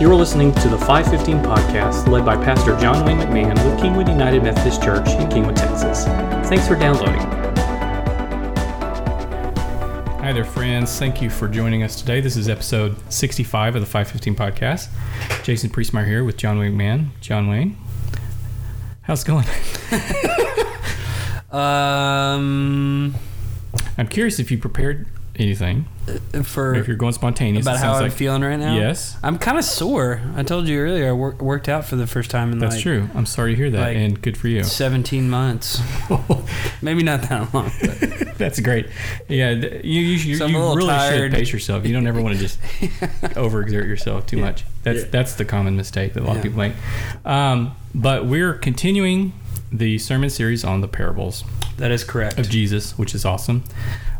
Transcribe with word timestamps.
You're 0.00 0.14
listening 0.14 0.54
to 0.54 0.68
the 0.70 0.78
515 0.78 1.42
podcast 1.42 2.08
led 2.08 2.24
by 2.24 2.34
Pastor 2.34 2.74
John 2.78 3.04
Wayne 3.04 3.18
McMahon 3.18 3.50
with 3.50 3.78
Kingwood 3.78 4.08
United 4.08 4.42
Methodist 4.42 4.82
Church 4.82 5.06
in 5.10 5.28
Kingwood, 5.28 5.56
Texas. 5.56 6.04
Thanks 6.48 6.66
for 6.66 6.74
downloading. 6.74 7.20
Hi 10.20 10.32
there, 10.32 10.46
friends. 10.46 10.98
Thank 10.98 11.20
you 11.20 11.28
for 11.28 11.48
joining 11.48 11.82
us 11.82 12.00
today. 12.00 12.22
This 12.22 12.38
is 12.38 12.48
episode 12.48 12.96
65 13.12 13.76
of 13.76 13.82
the 13.82 13.86
515 13.86 14.34
podcast. 14.34 14.88
Jason 15.44 15.68
Priestmeyer 15.68 16.06
here 16.06 16.24
with 16.24 16.38
John 16.38 16.58
Wayne 16.58 16.72
McMahon. 16.72 17.08
John 17.20 17.46
Wayne, 17.48 17.76
how's 19.02 19.22
it 19.22 19.26
going? 19.26 19.44
Um, 21.50 23.16
I'm 23.98 24.06
curious 24.06 24.38
if 24.38 24.52
you 24.52 24.58
prepared 24.58 25.08
anything, 25.40 25.86
for 26.44 26.74
if 26.74 26.86
you're 26.86 26.96
going 26.96 27.12
spontaneous. 27.12 27.64
about 27.64 27.78
how 27.78 27.94
I'm 27.94 28.02
like- 28.02 28.12
feeling 28.12 28.42
right 28.42 28.58
now. 28.58 28.74
Yes. 28.76 29.16
I'm 29.22 29.38
kind 29.38 29.58
of 29.58 29.64
sore. 29.64 30.20
I 30.36 30.42
told 30.42 30.68
you 30.68 30.78
earlier. 30.78 31.08
I 31.08 31.12
wor- 31.12 31.36
worked 31.40 31.68
out 31.68 31.84
for 31.84 31.96
the 31.96 32.06
first 32.06 32.30
time 32.30 32.52
in 32.52 32.58
That's 32.58 32.74
like 32.76 32.82
true. 32.82 33.08
I'm 33.14 33.26
sorry 33.26 33.52
to 33.52 33.56
hear 33.56 33.70
that, 33.70 33.80
like- 33.80 33.96
and 33.96 34.20
good 34.20 34.36
for 34.36 34.48
you. 34.48 34.62
17 34.64 35.28
months. 35.30 35.80
Maybe 36.82 37.02
not 37.02 37.22
that 37.22 37.52
long. 37.54 37.70
But 37.80 38.38
That's 38.38 38.60
great. 38.60 38.86
Yeah, 39.28 39.50
you 39.50 39.70
you, 39.82 40.00
you, 40.00 40.36
So 40.36 40.46
you 40.46 40.58
really 40.58 40.88
tired. 40.88 41.30
should 41.32 41.38
pace 41.38 41.52
yourself. 41.52 41.84
You 41.86 41.92
don't 41.92 42.06
ever 42.06 42.20
want 42.22 42.34
to 42.36 42.40
just 42.40 42.60
overexert 43.34 43.86
yourself 43.86 44.26
too 44.26 44.38
much. 44.38 44.64
That's 44.82 45.00
Yeah. 45.02 45.08
that's 45.10 45.34
the 45.34 45.44
common 45.44 45.76
mistake 45.76 46.14
that 46.14 46.22
a 46.22 46.26
lot 46.26 46.36
of 46.36 46.42
people 46.42 46.58
make. 46.58 46.72
Um, 47.24 47.74
but 47.94 48.26
we're 48.26 48.54
continuing 48.54 49.32
the 49.72 49.98
sermon 49.98 50.30
series 50.30 50.64
on 50.64 50.80
the 50.80 50.88
parables 50.88 51.44
that 51.76 51.90
is 51.90 52.02
correct. 52.02 52.38
of 52.38 52.48
Jesus, 52.48 52.98
which 52.98 53.14
is 53.14 53.24
awesome. 53.24 53.62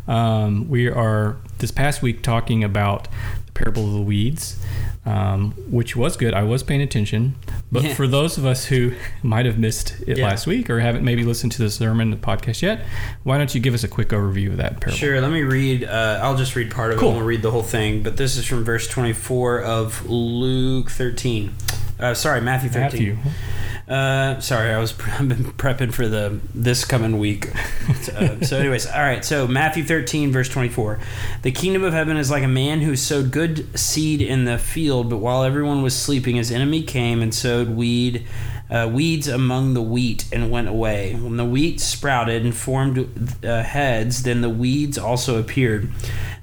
Um, 0.07 0.69
we 0.69 0.87
are 0.89 1.37
this 1.59 1.71
past 1.71 2.01
week 2.01 2.21
talking 2.23 2.63
about 2.63 3.07
the 3.45 3.51
parable 3.53 3.85
of 3.85 3.93
the 3.93 4.01
weeds, 4.01 4.57
um, 5.05 5.51
which 5.69 5.95
was 5.95 6.17
good. 6.17 6.33
I 6.33 6.43
was 6.43 6.63
paying 6.63 6.81
attention, 6.81 7.35
but 7.71 7.83
Yeah. 7.83 7.93
for 7.93 8.07
those 8.07 8.37
of 8.37 8.45
us 8.45 8.65
who 8.65 8.93
might 9.23 9.45
have 9.45 9.57
missed 9.59 9.95
it 10.07 10.17
Yeah. 10.17 10.25
last 10.27 10.47
week 10.47 10.69
or 10.69 10.79
haven't 10.79 11.03
maybe 11.03 11.23
listened 11.23 11.51
to 11.53 11.59
the 11.61 11.69
sermon 11.69 12.09
the 12.11 12.17
podcast 12.17 12.61
yet, 12.61 12.85
why 13.23 13.37
don't 13.37 13.53
you 13.53 13.61
give 13.61 13.73
us 13.73 13.83
a 13.83 13.87
quick 13.87 14.09
overview 14.09 14.47
of 14.49 14.57
that 14.57 14.79
parable? 14.79 14.97
Sure, 14.97 15.21
let 15.21 15.31
me 15.31 15.41
read. 15.43 15.83
Uh, 15.83 16.19
I'll 16.21 16.35
just 16.37 16.55
read 16.55 16.71
part 16.71 16.93
of 16.93 16.99
Cool. 16.99 17.11
it. 17.11 17.15
We'll 17.17 17.25
read 17.25 17.41
the 17.43 17.51
whole 17.51 17.63
thing. 17.63 18.01
But 18.03 18.17
this 18.17 18.37
is 18.37 18.45
from 18.45 18.63
verse 18.63 18.87
24 18.87 19.61
of 19.61 20.09
Luke 20.09 20.89
13. 20.89 21.51
Uh, 22.01 22.13
sorry, 22.13 22.41
Matthew 22.41 22.69
13. 22.69 22.81
Matthew. 22.81 23.17
Uh, 23.87 24.39
sorry, 24.39 24.71
I 24.73 24.79
was 24.79 24.97
I've 25.19 25.27
been 25.27 25.43
prepping 25.43 25.93
for 25.93 26.07
the 26.07 26.39
this 26.53 26.85
coming 26.85 27.19
week. 27.19 27.49
uh, 28.15 28.39
so, 28.41 28.57
anyways, 28.57 28.87
all 28.87 29.01
right. 29.01 29.23
So 29.25 29.47
Matthew 29.47 29.83
thirteen, 29.83 30.31
verse 30.31 30.47
twenty 30.47 30.69
four, 30.69 30.99
the 31.41 31.51
kingdom 31.51 31.83
of 31.83 31.91
heaven 31.91 32.15
is 32.15 32.31
like 32.31 32.43
a 32.43 32.47
man 32.47 32.81
who 32.81 32.95
sowed 32.95 33.31
good 33.31 33.77
seed 33.77 34.21
in 34.21 34.45
the 34.45 34.57
field, 34.57 35.09
but 35.09 35.17
while 35.17 35.43
everyone 35.43 35.81
was 35.81 35.95
sleeping, 35.95 36.37
his 36.37 36.51
enemy 36.51 36.83
came 36.83 37.21
and 37.21 37.33
sowed 37.33 37.69
weed. 37.69 38.25
Uh, 38.71 38.87
weeds 38.87 39.27
among 39.27 39.73
the 39.73 39.81
wheat 39.81 40.25
and 40.31 40.49
went 40.49 40.69
away. 40.69 41.13
When 41.13 41.35
the 41.35 41.43
wheat 41.43 41.81
sprouted 41.81 42.45
and 42.45 42.55
formed 42.55 43.35
uh, 43.43 43.63
heads, 43.63 44.23
then 44.23 44.39
the 44.39 44.49
weeds 44.49 44.97
also 44.97 45.37
appeared. 45.37 45.91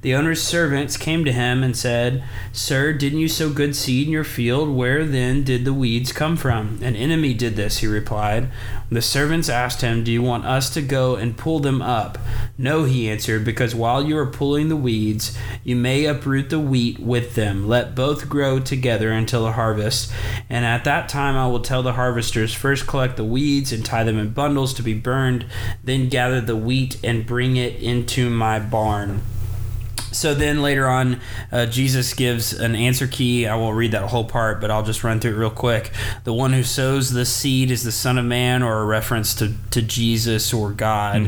The 0.02 0.14
owner's 0.14 0.42
servants 0.42 0.96
came 0.96 1.24
to 1.24 1.32
him 1.32 1.64
and 1.64 1.76
said, 1.76 2.22
Sir, 2.52 2.92
didn't 2.92 3.18
you 3.18 3.28
sow 3.28 3.50
good 3.50 3.74
seed 3.74 4.06
in 4.06 4.12
your 4.12 4.24
field? 4.24 4.68
Where 4.68 5.04
then 5.04 5.42
did 5.42 5.64
the 5.64 5.72
weeds 5.72 6.12
come 6.12 6.36
from? 6.36 6.78
An 6.82 6.94
enemy 6.94 7.34
did 7.34 7.56
this, 7.56 7.78
he 7.78 7.86
replied. 7.88 8.48
The 8.90 9.02
servants 9.02 9.50
asked 9.50 9.82
him, 9.82 10.02
Do 10.02 10.10
you 10.10 10.22
want 10.22 10.46
us 10.46 10.70
to 10.70 10.80
go 10.80 11.16
and 11.16 11.36
pull 11.36 11.60
them 11.60 11.82
up? 11.82 12.16
No, 12.56 12.84
he 12.84 13.10
answered, 13.10 13.44
because 13.44 13.74
while 13.74 14.02
you 14.02 14.16
are 14.16 14.26
pulling 14.26 14.68
the 14.68 14.76
weeds, 14.76 15.36
you 15.62 15.76
may 15.76 16.06
uproot 16.06 16.48
the 16.48 16.58
wheat 16.58 16.98
with 16.98 17.34
them. 17.34 17.68
Let 17.68 17.94
both 17.94 18.30
grow 18.30 18.60
together 18.60 19.12
until 19.12 19.44
the 19.44 19.52
harvest. 19.52 20.10
And 20.48 20.64
at 20.64 20.84
that 20.84 21.08
time 21.08 21.36
I 21.36 21.46
will 21.48 21.60
tell 21.60 21.82
the 21.82 21.92
harvesters, 21.92 22.54
First 22.54 22.86
collect 22.86 23.16
the 23.16 23.24
weeds 23.24 23.72
and 23.72 23.84
tie 23.84 24.04
them 24.04 24.18
in 24.18 24.30
bundles 24.30 24.72
to 24.74 24.82
be 24.82 24.94
burned, 24.94 25.44
then 25.84 26.08
gather 26.08 26.40
the 26.40 26.56
wheat 26.56 26.98
and 27.04 27.26
bring 27.26 27.56
it 27.56 27.82
into 27.82 28.30
my 28.30 28.58
barn. 28.58 29.20
So 30.12 30.34
then 30.34 30.62
later 30.62 30.88
on, 30.88 31.20
uh, 31.52 31.66
Jesus 31.66 32.14
gives 32.14 32.52
an 32.52 32.74
answer 32.74 33.06
key. 33.06 33.46
I 33.46 33.56
won't 33.56 33.76
read 33.76 33.92
that 33.92 34.08
whole 34.08 34.24
part, 34.24 34.60
but 34.60 34.70
I'll 34.70 34.82
just 34.82 35.04
run 35.04 35.20
through 35.20 35.32
it 35.32 35.38
real 35.38 35.50
quick. 35.50 35.90
The 36.24 36.32
one 36.32 36.52
who 36.52 36.62
sows 36.62 37.10
the 37.10 37.26
seed 37.26 37.70
is 37.70 37.84
the 37.84 37.92
Son 37.92 38.18
of 38.18 38.24
Man, 38.24 38.62
or 38.62 38.80
a 38.80 38.84
reference 38.84 39.34
to, 39.36 39.52
to 39.70 39.82
Jesus 39.82 40.52
or 40.52 40.72
God. 40.72 41.22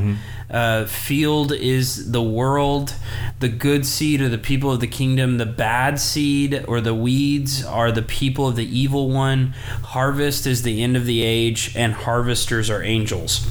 Uh, 0.51 0.85
field 0.85 1.53
is 1.53 2.11
the 2.11 2.23
world. 2.23 2.95
The 3.39 3.49
good 3.49 3.87
seed 3.87 4.21
are 4.21 4.29
the 4.29 4.37
people 4.37 4.73
of 4.73 4.81
the 4.81 4.89
kingdom. 4.89 5.39
The 5.39 5.47
bad 5.47 6.01
seed 6.01 6.65
or 6.67 6.81
the 6.81 6.95
weeds 6.95 7.65
are 7.65 7.93
the 7.93 8.03
people 8.03 8.49
of 8.49 8.57
the 8.57 8.67
evil 8.67 9.11
one. 9.11 9.55
Harvest 9.85 10.49
is 10.49 10.63
the 10.63 10.83
end 10.83 10.97
of 10.97 11.07
the 11.07 11.23
age, 11.23 11.73
and 11.77 11.93
harvesters 11.93 12.69
are 12.69 12.83
angels. 12.83 13.47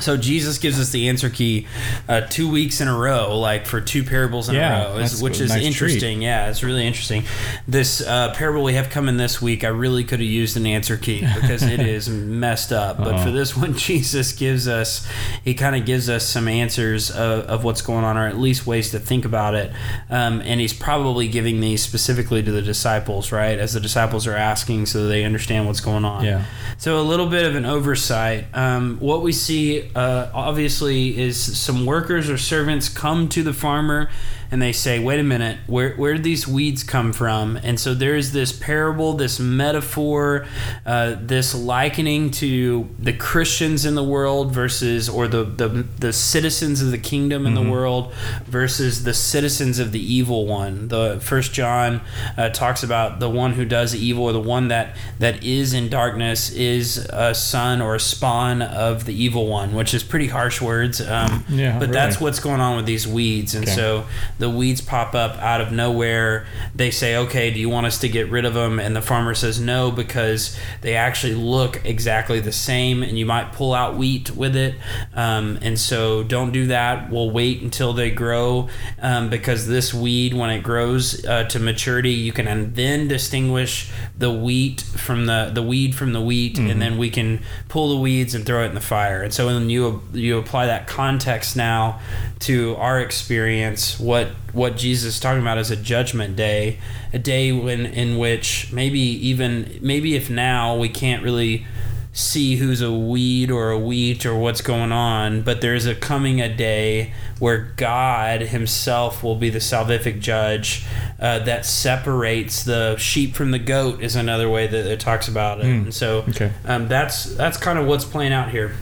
So 0.00 0.16
Jesus 0.16 0.58
gives 0.58 0.80
us 0.80 0.90
the 0.90 1.08
answer 1.08 1.30
key 1.30 1.66
uh, 2.08 2.22
two 2.22 2.50
weeks 2.50 2.80
in 2.80 2.88
a 2.88 2.96
row, 2.96 3.38
like 3.38 3.66
for 3.66 3.80
two 3.80 4.04
parables 4.04 4.48
in 4.48 4.54
Yeah, 4.54 4.84
a 4.86 4.94
row, 4.94 4.98
is, 4.98 5.22
which 5.22 5.40
is 5.40 5.50
nice 5.50 5.64
interesting. 5.64 6.22
Yeah, 6.22 6.48
it's 6.50 6.62
really 6.62 6.86
interesting. 6.86 7.24
This 7.66 8.00
uh, 8.00 8.32
parable 8.34 8.62
we 8.62 8.74
have 8.74 8.90
coming 8.90 9.16
this 9.16 9.40
week, 9.42 9.64
I 9.64 9.68
really 9.68 10.04
could 10.04 10.20
have 10.20 10.28
used 10.28 10.56
an 10.56 10.66
answer 10.66 10.96
key 10.96 11.20
because 11.34 11.62
it 11.62 11.80
is 11.80 12.08
messed 12.08 12.72
up. 12.72 12.98
But 12.98 13.14
Uh-oh. 13.14 13.24
for 13.24 13.30
this 13.30 13.56
one, 13.56 13.74
Jesus 13.76 14.32
gives 14.32 14.68
us, 14.68 15.06
he 15.44 15.54
kind 15.54 15.76
of 15.76 15.84
gives 15.84 16.08
us 16.08 16.26
some 16.26 16.48
answers 16.48 17.10
of, 17.10 17.44
of 17.46 17.64
what's 17.64 17.82
going 17.82 18.04
on, 18.04 18.16
or 18.16 18.26
at 18.26 18.38
least 18.38 18.66
ways 18.66 18.90
to 18.92 18.98
think 18.98 19.24
about 19.24 19.54
it. 19.54 19.72
Um, 20.10 20.40
and 20.40 20.60
he's 20.60 20.72
probably 20.72 21.28
giving 21.28 21.60
these 21.60 21.82
specifically 21.82 22.42
to 22.42 22.52
the 22.52 22.62
disciples, 22.62 23.32
right? 23.32 23.58
As 23.58 23.72
the 23.74 23.80
disciples 23.80 24.26
are 24.26 24.34
asking 24.34 24.86
so 24.86 25.06
they 25.06 25.24
understand 25.24 25.66
what's 25.66 25.80
going 25.80 26.04
on. 26.04 26.24
Yeah. 26.24 26.44
So 26.78 27.00
a 27.00 27.02
little 27.02 27.26
bit 27.26 27.44
of 27.46 27.54
an 27.54 27.64
oversight. 27.64 28.46
Um, 28.54 28.98
what 29.00 29.22
we 29.22 29.32
see, 29.32 29.87
uh, 29.94 30.30
obviously, 30.34 31.18
is 31.18 31.58
some 31.58 31.86
workers 31.86 32.28
or 32.30 32.38
servants 32.38 32.88
come 32.88 33.28
to 33.30 33.42
the 33.42 33.52
farmer 33.52 34.10
and 34.50 34.60
they 34.62 34.72
say, 34.72 34.98
"Wait 34.98 35.20
a 35.20 35.22
minute, 35.22 35.58
where 35.66 35.90
where 35.96 36.14
did 36.14 36.24
these 36.24 36.46
weeds 36.48 36.82
come 36.82 37.12
from?" 37.12 37.56
And 37.62 37.78
so 37.78 37.94
there 37.94 38.16
is 38.16 38.32
this 38.32 38.52
parable, 38.52 39.14
this 39.14 39.38
metaphor, 39.38 40.46
uh, 40.86 41.16
this 41.20 41.54
likening 41.54 42.30
to 42.32 42.88
the 42.98 43.12
Christians 43.12 43.84
in 43.84 43.94
the 43.94 44.04
world 44.04 44.52
versus, 44.52 45.08
or 45.08 45.28
the 45.28 45.44
the, 45.44 45.68
the 45.98 46.12
citizens 46.12 46.80
of 46.82 46.90
the 46.90 46.98
kingdom 46.98 47.46
in 47.46 47.54
the 47.54 47.62
world 47.62 48.12
versus 48.46 49.04
the 49.04 49.14
citizens 49.14 49.78
of 49.78 49.92
the 49.92 50.00
evil 50.00 50.46
one. 50.46 50.88
The 50.88 51.18
First 51.20 51.52
John 51.52 52.00
uh, 52.36 52.48
talks 52.50 52.82
about 52.82 53.20
the 53.20 53.28
one 53.28 53.52
who 53.52 53.64
does 53.64 53.94
evil, 53.94 54.24
or 54.24 54.32
the 54.32 54.40
one 54.40 54.68
that 54.68 54.96
that 55.18 55.42
is 55.44 55.72
in 55.74 55.88
darkness, 55.88 56.50
is 56.50 56.98
a 57.12 57.34
son 57.34 57.80
or 57.82 57.94
a 57.94 58.00
spawn 58.00 58.62
of 58.62 59.04
the 59.04 59.12
evil 59.14 59.46
one, 59.48 59.74
which 59.74 59.92
is 59.94 60.02
pretty 60.02 60.28
harsh 60.28 60.60
words. 60.60 61.00
Um, 61.00 61.44
Yeah, 61.48 61.78
but 61.78 61.92
that's 61.92 62.20
what's 62.20 62.40
going 62.40 62.60
on 62.60 62.76
with 62.76 62.86
these 62.86 63.06
weeds, 63.06 63.54
and 63.54 63.64
Okay. 63.64 63.74
so 63.74 64.04
the 64.38 64.50
weeds 64.50 64.80
pop 64.80 65.14
up 65.14 65.36
out 65.38 65.60
of 65.60 65.72
nowhere. 65.72 66.46
They 66.74 66.90
say, 66.90 67.16
"Okay, 67.16 67.50
do 67.50 67.58
you 67.60 67.68
want 67.68 67.86
us 67.86 67.98
to 67.98 68.08
get 68.08 68.30
rid 68.30 68.44
of 68.44 68.54
them?" 68.54 68.78
And 68.78 68.94
the 68.94 69.02
farmer 69.02 69.34
says, 69.34 69.60
"No, 69.60 69.90
because 69.90 70.56
they 70.80 70.94
actually 70.94 71.34
look 71.34 71.80
exactly 71.84 72.40
the 72.40 72.52
same, 72.52 73.02
and 73.02 73.18
you 73.18 73.26
might 73.26 73.52
pull 73.52 73.74
out 73.74 73.96
wheat 73.96 74.36
with 74.36 74.56
it. 74.56 74.74
Um, 75.14 75.58
and 75.62 75.78
so 75.78 76.22
don't 76.22 76.52
do 76.52 76.66
that. 76.68 77.10
We'll 77.10 77.30
wait 77.30 77.62
until 77.62 77.92
they 77.92 78.10
grow, 78.10 78.68
um, 79.00 79.28
because 79.28 79.66
this 79.66 79.92
weed, 79.92 80.34
when 80.34 80.50
it 80.50 80.62
grows 80.62 81.24
uh, 81.24 81.44
to 81.44 81.58
maturity, 81.58 82.12
you 82.12 82.32
can 82.32 82.74
then 82.74 83.08
distinguish 83.08 83.90
the 84.16 84.30
wheat 84.30 84.80
from 84.80 85.26
the 85.26 85.50
the 85.52 85.62
weed 85.62 85.94
from 85.94 86.12
the 86.12 86.20
wheat, 86.20 86.58
and 86.58 86.80
then 86.80 86.98
we 86.98 87.10
can 87.10 87.40
pull 87.68 87.90
the 87.90 88.00
weeds 88.00 88.34
and 88.34 88.44
throw 88.46 88.62
it 88.64 88.66
in 88.66 88.74
the 88.74 88.80
fire. 88.80 89.22
And 89.22 89.32
so 89.32 89.46
when 89.46 89.70
you 89.70 90.02
you 90.12 90.38
apply 90.38 90.66
that 90.66 90.86
context 90.86 91.56
now 91.56 92.00
to 92.40 92.76
our 92.76 93.00
experience, 93.00 93.98
what 93.98 94.27
what 94.52 94.76
Jesus 94.76 95.14
is 95.14 95.20
talking 95.20 95.42
about 95.42 95.58
is 95.58 95.70
a 95.70 95.76
judgment 95.76 96.36
day, 96.36 96.78
a 97.12 97.18
day 97.18 97.52
when 97.52 97.86
in 97.86 98.18
which 98.18 98.72
maybe 98.72 98.98
even 99.00 99.78
maybe 99.82 100.14
if 100.16 100.28
now 100.30 100.76
we 100.76 100.88
can't 100.88 101.22
really 101.22 101.66
see 102.12 102.56
who's 102.56 102.80
a 102.80 102.90
weed 102.90 103.48
or 103.50 103.70
a 103.70 103.78
wheat 103.78 104.26
or 104.26 104.36
what's 104.36 104.60
going 104.60 104.90
on, 104.90 105.42
but 105.42 105.60
there's 105.60 105.86
a 105.86 105.94
coming 105.94 106.40
a 106.40 106.52
day 106.52 107.12
where 107.38 107.58
God 107.76 108.40
Himself 108.40 109.22
will 109.22 109.36
be 109.36 109.50
the 109.50 109.60
salvific 109.60 110.18
judge 110.18 110.84
uh, 111.20 111.38
that 111.40 111.64
separates 111.64 112.64
the 112.64 112.96
sheep 112.96 113.34
from 113.36 113.52
the 113.52 113.58
goat 113.60 114.00
is 114.02 114.16
another 114.16 114.48
way 114.48 114.66
that 114.66 114.86
it 114.86 114.98
talks 114.98 115.28
about 115.28 115.60
it. 115.60 115.66
And 115.66 115.94
so 115.94 116.24
Okay. 116.30 116.50
um, 116.64 116.88
that's 116.88 117.24
that's 117.36 117.56
kind 117.56 117.78
of 117.78 117.86
what's 117.86 118.04
playing 118.04 118.32
out 118.32 118.50
here. 118.50 118.74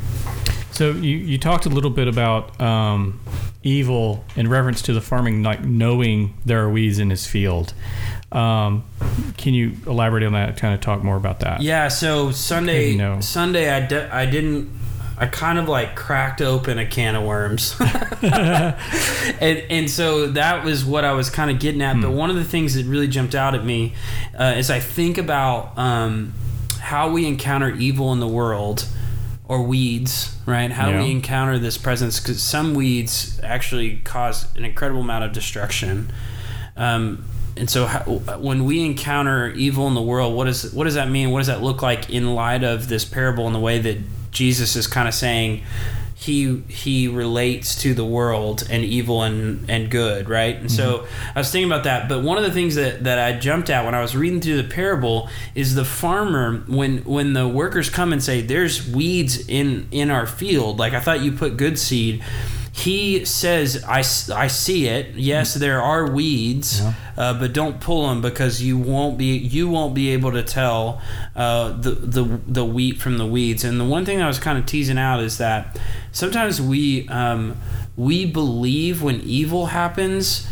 So 0.71 0.91
you, 0.93 1.17
you 1.17 1.39
talked 1.39 1.67
a 1.67 1.71
little 1.71 1.91
bit 1.91 2.07
about 2.09 2.59
um, 2.61 3.21
evil 3.67 4.25
in 4.37 4.49
reference 4.49 4.83
to 4.83 4.93
the 4.93 5.01
farming, 5.01 5.43
like 5.43 5.65
knowing 5.65 6.35
there 6.45 6.63
are 6.63 6.71
weeds 6.71 6.99
in 6.99 7.11
his 7.11 7.27
field. 7.27 7.75
Um, 8.33 8.85
can 9.37 9.55
you 9.55 9.77
elaborate 9.87 10.25
on 10.25 10.33
that? 10.33 10.57
Kind 10.57 10.75
of 10.75 10.81
talk 10.81 11.03
more 11.03 11.17
about 11.17 11.41
that. 11.41 11.63
Yeah, 11.63 11.89
so 11.89 12.31
Sunday. 12.31 13.21
Sunday, 13.21 13.71
I, 13.71 13.87
di- 13.87 14.09
I 14.09 14.27
didn't 14.27 14.71
I 15.19 15.27
kind 15.27 15.59
of 15.59 15.67
like 15.67 15.97
cracked 15.97 16.43
open 16.43 16.79
a 16.79 16.85
can 16.85 17.15
of 17.15 17.25
worms. 17.25 17.75
and, 17.81 18.77
and 19.41 19.91
so 19.91 20.27
that 20.29 20.63
was 20.63 20.85
what 20.85 21.05
I 21.05 21.13
was 21.13 21.31
kind 21.31 21.51
of 21.51 21.59
getting 21.59 21.81
at. 21.81 21.99
But 22.01 22.11
one 22.11 22.29
of 22.29 22.37
the 22.37 22.45
things 22.45 22.75
that 22.75 22.85
really 22.85 23.09
jumped 23.09 23.35
out 23.35 23.55
at 23.55 23.65
me 23.65 23.95
uh, 24.39 24.43
as 24.43 24.71
I 24.71 24.79
think 24.79 25.17
about 25.17 25.77
um, 25.79 26.35
how 26.81 27.11
we 27.11 27.27
encounter 27.27 27.71
evil 27.71 28.13
in 28.13 28.21
the 28.21 28.29
world 28.29 28.87
or 29.49 29.63
weeds, 29.63 30.35
right? 30.45 30.71
How 30.73 30.91
Yeah. 30.91 31.03
we 31.03 31.11
encounter 31.11 31.59
this 31.59 31.79
presence 31.79 32.19
because 32.21 32.43
some 32.43 32.75
weeds 32.75 33.39
actually 33.43 33.97
cause 34.05 34.47
an 34.57 34.65
incredible 34.65 35.01
amount 35.03 35.25
of 35.25 35.33
destruction. 35.33 36.11
Um, 36.77 37.25
and 37.57 37.71
so, 37.71 37.87
how, 37.87 38.01
when 38.39 38.65
we 38.65 38.85
encounter 38.85 39.49
evil 39.53 39.87
in 39.89 39.95
the 39.95 40.03
world, 40.03 40.35
what 40.35 40.45
does 40.45 40.73
what 40.73 40.85
does 40.85 40.95
that 40.95 41.09
mean? 41.11 41.31
What 41.31 41.39
does 41.39 41.47
that 41.47 41.63
look 41.63 41.81
like 41.81 42.11
in 42.11 42.35
light 42.35 42.63
of 42.65 42.89
this 42.89 43.05
parable 43.05 43.47
and 43.47 43.55
the 43.55 43.61
way 43.61 43.79
that 43.79 43.99
Jesus 44.31 44.77
is 44.77 44.87
kind 44.87 45.09
of 45.09 45.15
saying 45.15 45.63
he 46.19 46.63
he 46.69 47.09
relates 47.09 47.83
to 47.83 47.93
the 47.93 48.05
world 48.05 48.67
and 48.71 48.83
evil 48.83 49.23
and 49.23 49.69
and 49.69 49.91
good, 49.91 50.31
right? 50.31 50.57
And 50.57 50.73
so 50.73 51.01
mm-hmm. 51.01 51.39
I 51.39 51.41
was 51.41 51.53
thinking 51.53 51.71
about 51.71 51.85
that. 51.85 52.09
But 52.09 52.23
one 52.23 52.39
of 52.39 52.45
the 52.45 52.51
things 52.51 52.75
that 52.77 53.05
that 53.05 53.19
I 53.19 53.39
jumped 53.39 53.69
at 53.69 53.85
when 53.85 53.95
I 53.95 54.01
was 54.01 54.17
reading 54.17 54.41
through 54.41 54.57
the 54.57 54.69
parable 54.69 55.29
is 55.55 55.75
the 55.75 55.85
farmer 55.85 56.65
when 56.69 57.05
when 57.05 57.35
the 57.35 57.47
workers 57.47 57.91
come 57.91 58.15
and 58.15 58.23
say 58.23 58.41
there's 58.41 58.89
weeds 58.89 59.47
in 59.47 59.89
in 59.91 60.11
our 60.11 60.27
field. 60.27 60.79
Like 60.79 60.95
I 60.95 61.01
thought 61.01 61.21
you 61.21 61.33
put 61.33 61.59
good 61.59 61.79
seed 61.79 62.25
he 62.79 63.25
says 63.25 63.83
I, 63.89 64.01
I 64.35 64.49
see 64.49 64.87
it. 64.87 65.15
Yes 65.15 65.55
there 65.55 65.81
are 65.81 66.11
weeds 66.11 66.81
Yeah. 66.81 66.93
uh, 67.17 67.33
but 67.41 67.55
don't 67.55 67.81
pull 67.81 68.07
them 68.09 68.21
because 68.21 68.61
you 68.63 68.77
won't 68.77 69.17
be 69.17 69.37
you 69.39 69.69
won't 69.69 69.95
be 69.95 70.11
able 70.11 70.33
to 70.33 70.43
tell 70.43 71.01
uh, 71.35 71.71
the, 71.81 71.93
the 71.93 72.25
the 72.47 72.65
wheat 72.65 73.01
from 73.01 73.17
the 73.17 73.25
weeds. 73.27 73.65
And 73.65 73.81
the 73.81 73.85
one 73.85 74.05
thing 74.05 74.21
I 74.21 74.27
was 74.27 74.39
kind 74.39 74.59
of 74.59 74.67
teasing 74.67 74.99
out 74.99 75.21
is 75.21 75.39
that 75.39 75.79
sometimes 76.13 76.61
we 76.61 77.09
um, 77.09 77.57
we 77.97 78.27
believe 78.27 79.03
when 79.03 79.21
evil 79.23 79.67
happens 79.67 80.47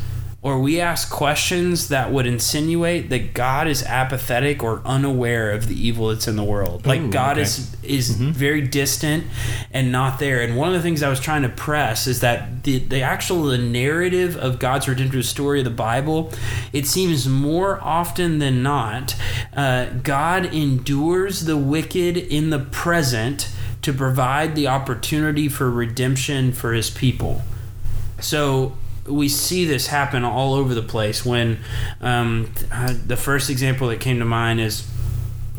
or 0.45 0.61
we 0.61 0.79
ask 0.79 1.09
questions 1.09 1.89
that 1.89 2.13
would 2.13 2.27
insinuate 2.27 3.09
that 3.09 3.33
God 3.33 3.67
is 3.67 3.83
apathetic 3.83 4.63
or 4.63 4.83
unaware 4.85 5.51
of 5.51 5.69
the 5.69 5.75
evil 5.75 6.09
that's 6.09 6.29
in 6.29 6.37
the 6.37 6.45
world. 6.45 6.85
Like 6.85 7.01
Ooh, 7.01 7.11
God 7.11 7.39
okay. 7.39 7.43
is 7.43 7.75
is 7.83 8.11
very 8.11 8.61
distant 8.61 9.25
and 9.71 9.91
not 9.91 10.19
there. 10.19 10.43
And 10.43 10.55
one 10.55 10.69
of 10.69 10.75
the 10.75 10.83
things 10.83 11.03
I 11.03 11.09
was 11.09 11.19
trying 11.19 11.43
to 11.43 11.49
press 11.49 12.07
is 12.07 12.21
that 12.21 12.65
the 12.65 12.79
the 12.79 13.01
actual 13.01 13.45
the 13.45 13.57
narrative 13.57 14.37
of 14.37 14.59
God's 14.59 14.87
redemptive 14.87 15.25
story 15.25 15.61
of 15.61 15.65
the 15.65 15.71
Bible, 15.71 16.31
it 16.75 16.87
seems 16.87 17.27
more 17.27 17.81
often 17.83 18.39
than 18.39 18.63
not, 18.63 19.17
uh, 19.57 19.87
God 20.03 20.45
endures 20.53 21.47
the 21.47 21.57
wicked 21.57 22.19
in 22.19 22.51
the 22.51 22.59
present 22.59 23.51
to 23.81 23.95
provide 23.95 24.57
the 24.57 24.69
opportunity 24.69 25.49
for 25.49 25.71
redemption 25.71 26.53
for 26.53 26.75
His 26.75 26.91
people. 26.91 27.41
So 28.21 28.77
we 29.07 29.29
see 29.29 29.65
this 29.65 29.87
happen 29.89 30.25
all 30.25 30.55
over 30.55 30.75
the 30.75 30.83
place. 30.83 31.25
When 31.25 31.59
um, 32.01 32.51
uh, 32.73 32.95
the 33.07 33.17
first 33.17 33.51
example 33.51 33.89
that 33.89 34.01
came 34.01 34.19
to 34.19 34.25
mind 34.25 34.61
is. 34.61 34.89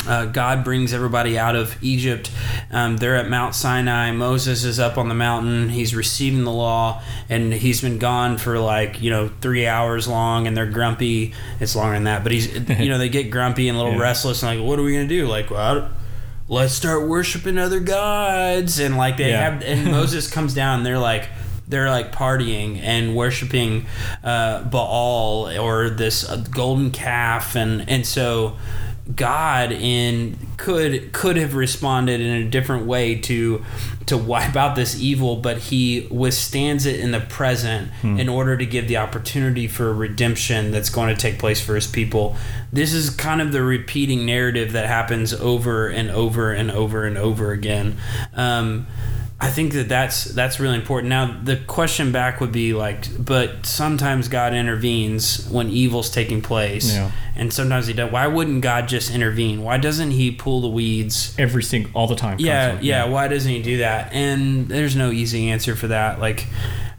Uh, 0.08 0.26
God 0.26 0.64
brings 0.64 0.94
everybody 0.94 1.36
out 1.40 1.56
of 1.56 1.76
Egypt. 1.84 2.30
Um, 2.70 2.98
they're 2.98 3.16
at 3.16 3.28
Mount 3.28 3.56
Sinai. 3.56 4.12
Moses 4.12 4.64
is 4.64 4.80
up 4.80 5.00
on 5.00 5.10
the 5.10 5.16
mountain. 5.16 5.70
He's 5.70 5.96
receiving 5.96 6.44
the 6.44 6.52
law, 6.52 7.02
and 7.28 7.52
he's 7.52 7.82
been 7.82 7.98
gone 7.98 8.38
for 8.38 8.60
like 8.60 9.02
you 9.02 9.10
know 9.10 9.32
three 9.42 9.66
hours 9.66 10.08
long, 10.08 10.46
and 10.46 10.56
they're 10.56 10.70
grumpy. 10.70 11.34
It's 11.60 11.76
longer 11.76 11.96
than 11.96 12.04
that, 12.04 12.22
but 12.22 12.34
he's 12.34 12.54
you 12.80 12.90
know 12.90 13.00
they 13.00 13.10
get 13.10 13.32
grumpy 13.32 13.68
and 13.68 13.76
a 13.78 13.82
little 13.82 13.96
Yeah. 13.98 14.04
restless, 14.04 14.44
and 14.44 14.60
like, 14.60 14.68
what 14.70 14.78
are 14.78 14.84
we 14.84 14.92
gonna 14.94 15.08
do? 15.08 15.26
Like, 15.26 15.50
well, 15.50 15.90
let's 16.48 16.76
start 16.76 17.08
worshiping 17.08 17.58
other 17.58 17.80
gods, 17.80 18.78
and 18.80 18.98
like 18.98 19.18
they 19.18 19.30
Yeah. 19.30 19.50
have, 19.54 19.64
and 19.64 19.86
Moses 19.92 20.30
comes 20.30 20.54
down, 20.54 20.80
and 20.80 20.86
they're 20.86 21.00
like 21.00 21.30
they're 21.68 21.90
like 21.90 22.12
partying 22.12 22.80
and 22.80 23.16
worshiping 23.16 23.86
uh, 24.24 24.64
Baal 24.64 25.50
or 25.60 25.90
this 25.90 26.28
uh, 26.28 26.38
golden 26.52 26.92
calf, 26.92 27.56
and 27.56 27.90
and 27.90 28.06
so 28.06 28.56
God 29.14 29.72
in 29.72 30.38
could 30.58 31.14
could 31.14 31.38
have 31.38 31.54
responded 31.54 32.22
in 32.22 32.48
a 32.48 32.50
different 32.50 32.86
way 32.88 33.16
to 33.22 33.64
to 34.08 34.18
wipe 34.18 34.56
out 34.56 34.76
this 34.76 35.00
evil, 35.00 35.36
but 35.36 35.58
He 35.58 36.08
withstands 36.12 36.86
it 36.86 37.00
in 37.00 37.12
the 37.12 37.20
present 37.20 37.92
in 38.04 38.30
order 38.30 38.56
to 38.56 38.66
give 38.66 38.88
the 38.88 38.98
opportunity 38.98 39.68
for 39.68 39.92
redemption 39.94 40.72
that's 40.72 40.90
going 40.90 41.14
to 41.14 41.20
take 41.20 41.40
place 41.40 41.60
for 41.60 41.76
His 41.76 41.88
people. 41.88 42.36
This 42.72 42.94
is 42.94 43.10
kind 43.10 43.42
of 43.42 43.52
the 43.52 43.64
repeating 43.64 44.26
narrative 44.26 44.74
that 44.74 44.86
happens 44.88 45.34
over 45.34 45.88
and 45.88 46.10
over 46.12 46.52
and 46.52 46.70
over 46.70 47.04
and 47.06 47.18
over 47.18 47.52
again. 47.52 47.98
Um, 48.36 48.86
I 49.40 49.50
think 49.50 49.74
that 49.74 49.90
that's 49.90 50.24
that's 50.24 50.60
really 50.60 50.76
important. 50.76 51.10
Now 51.10 51.38
the 51.44 51.58
question 51.58 52.12
back 52.12 52.40
would 52.40 52.54
be 52.54 52.74
like, 52.74 53.06
but 53.24 53.66
sometimes 53.66 54.28
God 54.30 54.54
intervenes 54.54 55.48
when 55.50 55.70
evil's 55.70 56.10
taking 56.10 56.42
place, 56.42 56.94
Yeah. 56.94 57.12
And 57.36 57.52
sometimes 57.52 57.88
He 57.88 57.94
does. 57.94 58.12
Why 58.12 58.28
wouldn't 58.28 58.62
God 58.62 58.88
just 58.88 59.14
intervene? 59.14 59.64
Why 59.64 59.78
doesn't 59.78 60.12
He 60.12 60.32
pull 60.32 60.62
the 60.62 60.68
weeds? 60.68 61.36
Every 61.38 61.64
single, 61.64 61.92
all 61.94 62.08
the 62.08 62.16
time. 62.16 62.40
Yeah, 62.40 62.68
constantly. 62.68 62.90
yeah. 62.90 63.06
Why 63.06 63.28
doesn't 63.28 63.52
He 63.52 63.62
do 63.62 63.78
that? 63.78 64.14
And 64.14 64.68
there's 64.68 64.96
no 64.96 65.12
easy 65.12 65.50
answer 65.50 65.76
for 65.76 65.88
that. 65.88 66.20
Like, 66.20 66.48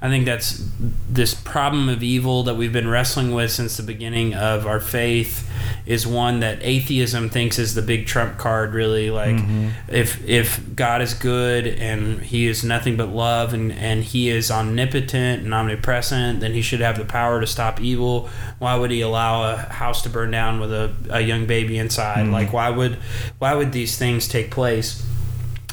I 0.01 0.09
think 0.09 0.27
that's 0.27 0.63
this 1.09 1.35
problem 1.35 1.89
of 1.89 2.03
evil 2.03 2.43
that 2.45 2.55
we've 2.55 2.73
been 2.73 2.89
wrestling 2.89 3.33
with 3.33 3.51
since 3.51 3.77
the 3.77 3.83
beginning 3.83 4.35
of 4.35 4.67
our 4.67 4.79
faith 4.79 5.51
is 5.87 6.07
one 6.07 6.41
that 6.41 6.59
atheism 6.61 7.31
thinks 7.31 7.59
is 7.59 7.75
the 7.75 7.83
big 7.83 8.07
trump 8.07 8.37
card 8.37 8.75
really 8.75 9.11
like 9.11 9.37
mm-hmm. 9.37 9.69
if 9.89 10.25
if 10.29 10.61
God 10.75 11.01
is 11.01 11.15
good 11.15 11.67
and 11.67 12.21
he 12.21 12.47
is 12.47 12.63
nothing 12.63 12.97
but 12.97 13.09
love 13.09 13.55
and 13.55 13.73
and 13.73 14.05
he 14.05 14.29
is 14.29 14.51
omnipotent 14.51 15.45
and 15.45 15.55
omnipresent 15.55 16.41
then 16.41 16.53
he 16.53 16.61
should 16.61 16.81
have 16.81 16.99
the 16.99 17.05
power 17.05 17.41
to 17.41 17.47
stop 17.47 17.81
evil 17.81 18.29
why 18.59 18.77
would 18.77 18.91
he 18.91 19.01
allow 19.01 19.55
a 19.55 19.57
house 19.57 20.03
to 20.03 20.11
burn 20.11 20.26
down 20.31 20.61
with 20.61 20.73
a, 20.73 20.93
a 21.11 21.21
young 21.21 21.47
baby 21.47 21.79
inside. 21.79 22.29
Like 22.29 22.53
why 22.53 22.71
would 22.71 22.99
why 23.39 23.55
would 23.55 23.73
these 23.73 23.97
things 23.99 24.29
take 24.29 24.51
place? 24.51 25.05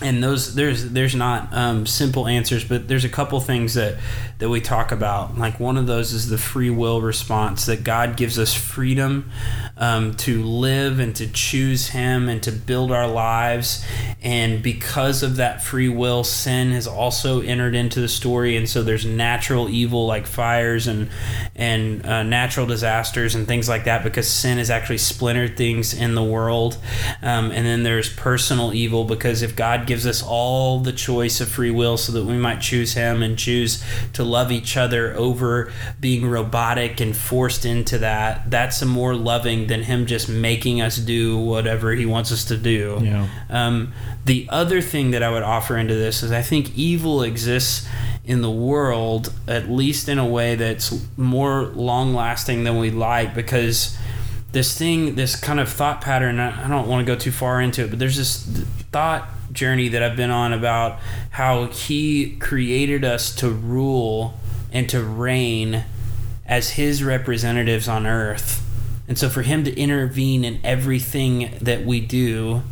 And 0.02 0.24
those 0.24 0.56
there's 0.56 0.90
there's 0.92 1.16
not 1.16 1.54
um, 1.54 1.86
simple 1.86 2.28
answers 2.28 2.66
but 2.66 2.88
there's 2.88 3.06
a 3.06 3.10
couple 3.10 3.40
things 3.40 3.76
that 3.76 3.98
that 4.40 4.50
we 4.50 4.60
talk 4.60 4.92
about. 4.92 5.38
Like 5.38 5.60
one 5.60 5.78
of 5.78 5.88
those 5.88 6.14
is 6.14 6.30
the 6.30 6.38
free 6.38 6.70
will 6.70 7.02
response 7.02 7.66
that 7.68 7.84
god 7.84 8.18
gives 8.18 8.38
us 8.38 8.54
freedom 8.54 9.32
um, 9.84 10.14
to 10.14 10.44
live 10.44 11.00
and 11.00 11.14
to 11.18 11.28
choose 11.28 11.90
him 11.90 12.30
and 12.30 12.42
to 12.44 12.52
build 12.52 12.92
our 12.92 13.08
lives. 13.08 13.86
And 14.22 14.64
because 14.64 15.24
of 15.24 15.36
that 15.36 15.62
free 15.62 15.90
will 15.90 16.24
sin 16.24 16.72
has 16.72 16.88
also 16.88 17.42
entered 17.42 17.76
into 17.76 18.00
the 18.00 18.08
story. 18.08 18.56
And 18.56 18.70
so 18.70 18.82
there's 18.82 19.06
natural 19.06 19.70
evil 19.70 20.06
like 20.06 20.26
fires 20.26 20.88
and 20.88 21.10
and 21.56 22.06
uh, 22.06 22.24
natural 22.24 22.66
disasters 22.66 23.36
and 23.36 23.46
things 23.46 23.68
like 23.68 23.84
that 23.84 24.04
because 24.04 24.28
sin 24.28 24.58
has 24.58 24.70
actually 24.70 25.00
splintered 25.00 25.58
things 25.58 25.94
in 25.94 26.16
the 26.16 26.24
world. 26.24 26.78
Um, 27.22 27.52
and 27.52 27.66
then 27.66 27.84
there's 27.84 28.14
personal 28.14 28.74
evil 28.74 29.04
because 29.04 29.42
if 29.42 29.56
god 29.56 29.88
gives 29.88 30.06
us 30.06 30.24
all 30.24 30.80
the 30.80 30.94
choice 30.94 31.42
of 31.42 31.50
free 31.50 31.72
will 31.72 31.98
so 31.98 32.12
that 32.14 32.24
we 32.24 32.38
might 32.38 32.62
choose 32.62 32.94
him 32.94 33.22
and 33.24 33.38
choose 33.38 33.84
to 34.14 34.24
love 34.24 34.52
each 34.52 34.78
other 34.78 35.14
over 35.16 35.72
being 36.00 36.26
robotic 36.26 37.00
and 37.00 37.16
forced 37.16 37.66
into 37.66 37.98
that 37.98 38.50
that's 38.50 38.82
a 38.82 38.86
more 38.86 39.16
loving 39.16 39.68
than 39.74 39.84
him 39.84 40.06
just 40.06 40.30
making 40.30 40.82
us 40.82 40.98
do 40.98 41.38
whatever 41.38 41.92
he 41.94 42.06
wants 42.06 42.32
us 42.32 42.46
to 42.46 42.58
do 42.58 43.00
Yeah. 43.02 43.28
um, 43.50 43.92
the 44.26 44.48
other 44.50 44.80
thing 44.82 45.12
that 45.12 45.24
I 45.24 45.30
would 45.32 45.44
offer 45.44 45.78
into 45.78 45.96
this 45.96 46.24
is 46.24 46.32
I 46.32 46.42
think 46.42 46.78
evil 46.78 47.24
exists 47.24 47.88
in 48.26 48.42
the 48.42 48.52
world, 48.52 49.34
at 49.48 49.70
least 49.70 50.08
in 50.08 50.18
a 50.18 50.26
way 50.26 50.56
that's 50.56 51.06
more 51.18 51.64
long 51.76 52.14
lasting 52.14 52.64
than 52.64 52.78
we 52.80 52.90
like, 52.92 53.34
because 53.36 53.98
this 54.54 54.78
thing, 54.78 55.16
this 55.16 55.36
kind 55.36 55.60
of 55.60 55.68
thought 55.68 56.00
pattern, 56.00 56.40
I 56.40 56.66
I 56.66 56.68
don't 56.70 56.88
want 56.88 57.06
to 57.06 57.12
go 57.14 57.20
too 57.20 57.32
far 57.32 57.60
into 57.60 57.84
it, 57.84 57.90
but 57.90 58.00
there's 58.00 58.16
this 58.18 58.44
thought 58.92 59.28
journey 59.52 59.90
that 59.90 60.02
I've 60.02 60.16
been 60.16 60.32
on 60.32 60.54
about 60.54 61.00
how 61.32 61.66
he 61.66 62.38
created 62.40 63.04
us 63.04 63.36
to 63.36 63.50
rule 63.50 64.36
and 64.72 64.88
to 64.90 65.04
reign 65.04 65.84
as 66.46 66.72
his 66.72 67.04
representatives 67.04 67.88
on 67.90 68.06
earth. 68.08 68.63
And 69.08 69.18
so 69.18 69.30
for 69.30 69.42
him 69.42 69.64
to 69.66 69.78
intervene 69.78 70.46
in 70.46 70.60
everything 70.64 71.58
that 71.62 71.86
we 71.86 72.00
do 72.00 72.64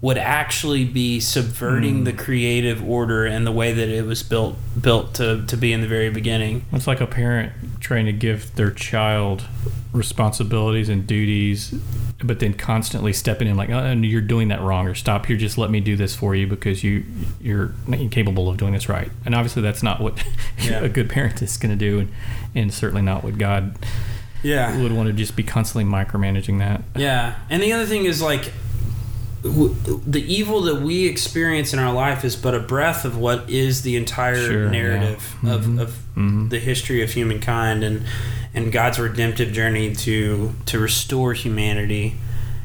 would 0.00 0.18
actually 0.18 0.84
be 0.84 1.18
subverting 1.20 2.04
the 2.04 2.10
hmm. 2.10 2.18
creative 2.18 2.86
order 2.86 3.24
and 3.24 3.46
the 3.46 3.52
way 3.52 3.72
that 3.72 3.88
it 3.88 4.04
was 4.04 4.22
built 4.22 4.56
built 4.80 5.14
to, 5.14 5.44
to 5.46 5.56
be 5.56 5.72
in 5.72 5.80
the 5.80 5.86
very 5.86 6.10
beginning. 6.10 6.64
It's 6.72 6.86
like 6.86 7.00
a 7.00 7.06
parent 7.06 7.52
trying 7.80 8.06
to 8.06 8.12
give 8.12 8.54
their 8.56 8.70
child 8.70 9.44
responsibilities 9.92 10.90
and 10.90 11.06
duties, 11.06 11.74
but 12.22 12.40
then 12.40 12.52
constantly 12.52 13.12
stepping 13.12 13.48
in 13.48 13.56
like, 13.56 13.70
oh, 13.70 13.92
you're 13.92 14.20
doing 14.20 14.48
that 14.48 14.60
wrong, 14.60 14.86
or 14.86 14.94
stop 14.94 15.26
here, 15.26 15.36
just 15.36 15.56
let 15.56 15.70
me 15.70 15.80
do 15.80 15.96
this 15.96 16.14
for 16.14 16.34
you 16.34 16.46
because 16.46 16.84
you 16.84 17.04
you're 17.40 17.72
incapable 17.88 18.48
of 18.48 18.58
doing 18.58 18.74
this 18.74 18.88
right. 18.88 19.10
And 19.24 19.34
obviously, 19.34 19.62
that's 19.62 19.82
not 19.82 20.00
what 20.00 20.22
Yeah. 20.62 20.80
a 20.80 20.88
good 20.88 21.08
parent 21.08 21.40
is 21.42 21.56
going 21.56 21.76
to 21.76 21.78
do, 21.78 22.00
and, 22.00 22.12
and 22.54 22.72
certainly 22.72 23.02
not 23.02 23.24
what 23.24 23.38
God 23.38 23.78
Yeah. 24.46 24.80
would 24.80 24.92
want 24.92 25.08
to 25.08 25.12
just 25.12 25.34
be 25.36 25.42
constantly 25.42 25.90
micromanaging 25.90 26.58
that. 26.60 26.82
Yeah. 26.96 27.34
And 27.50 27.62
the 27.62 27.72
other 27.72 27.86
thing 27.86 28.04
is 28.04 28.20
like 28.22 28.52
w- 29.42 29.74
the 30.06 30.22
evil 30.22 30.62
that 30.62 30.82
we 30.82 31.06
experience 31.06 31.72
in 31.72 31.78
our 31.78 31.92
life 31.92 32.24
is 32.24 32.36
but 32.36 32.54
a 32.54 32.60
breath 32.60 33.04
of 33.04 33.16
what 33.16 33.48
is 33.50 33.82
the 33.82 33.96
entire 33.96 34.36
Sure, 34.36 34.64
yeah. 34.64 34.70
narrative 34.70 35.34
of, 35.44 35.78
of 35.78 35.98
Mhm. 36.16 36.50
the 36.50 36.58
history 36.58 37.02
of 37.02 37.10
humankind 37.12 37.82
and 37.84 38.02
and 38.54 38.72
God's 38.72 38.98
redemptive 38.98 39.52
journey 39.52 39.94
to 39.96 40.54
to 40.66 40.78
restore 40.78 41.34
humanity. 41.34 42.14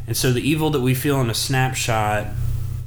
And 0.08 0.16
so 0.16 0.32
the 0.32 0.42
evil 0.48 0.70
that 0.72 0.80
we 0.82 0.94
feel 0.94 1.20
in 1.22 1.30
a 1.30 1.34
snapshot, 1.34 2.28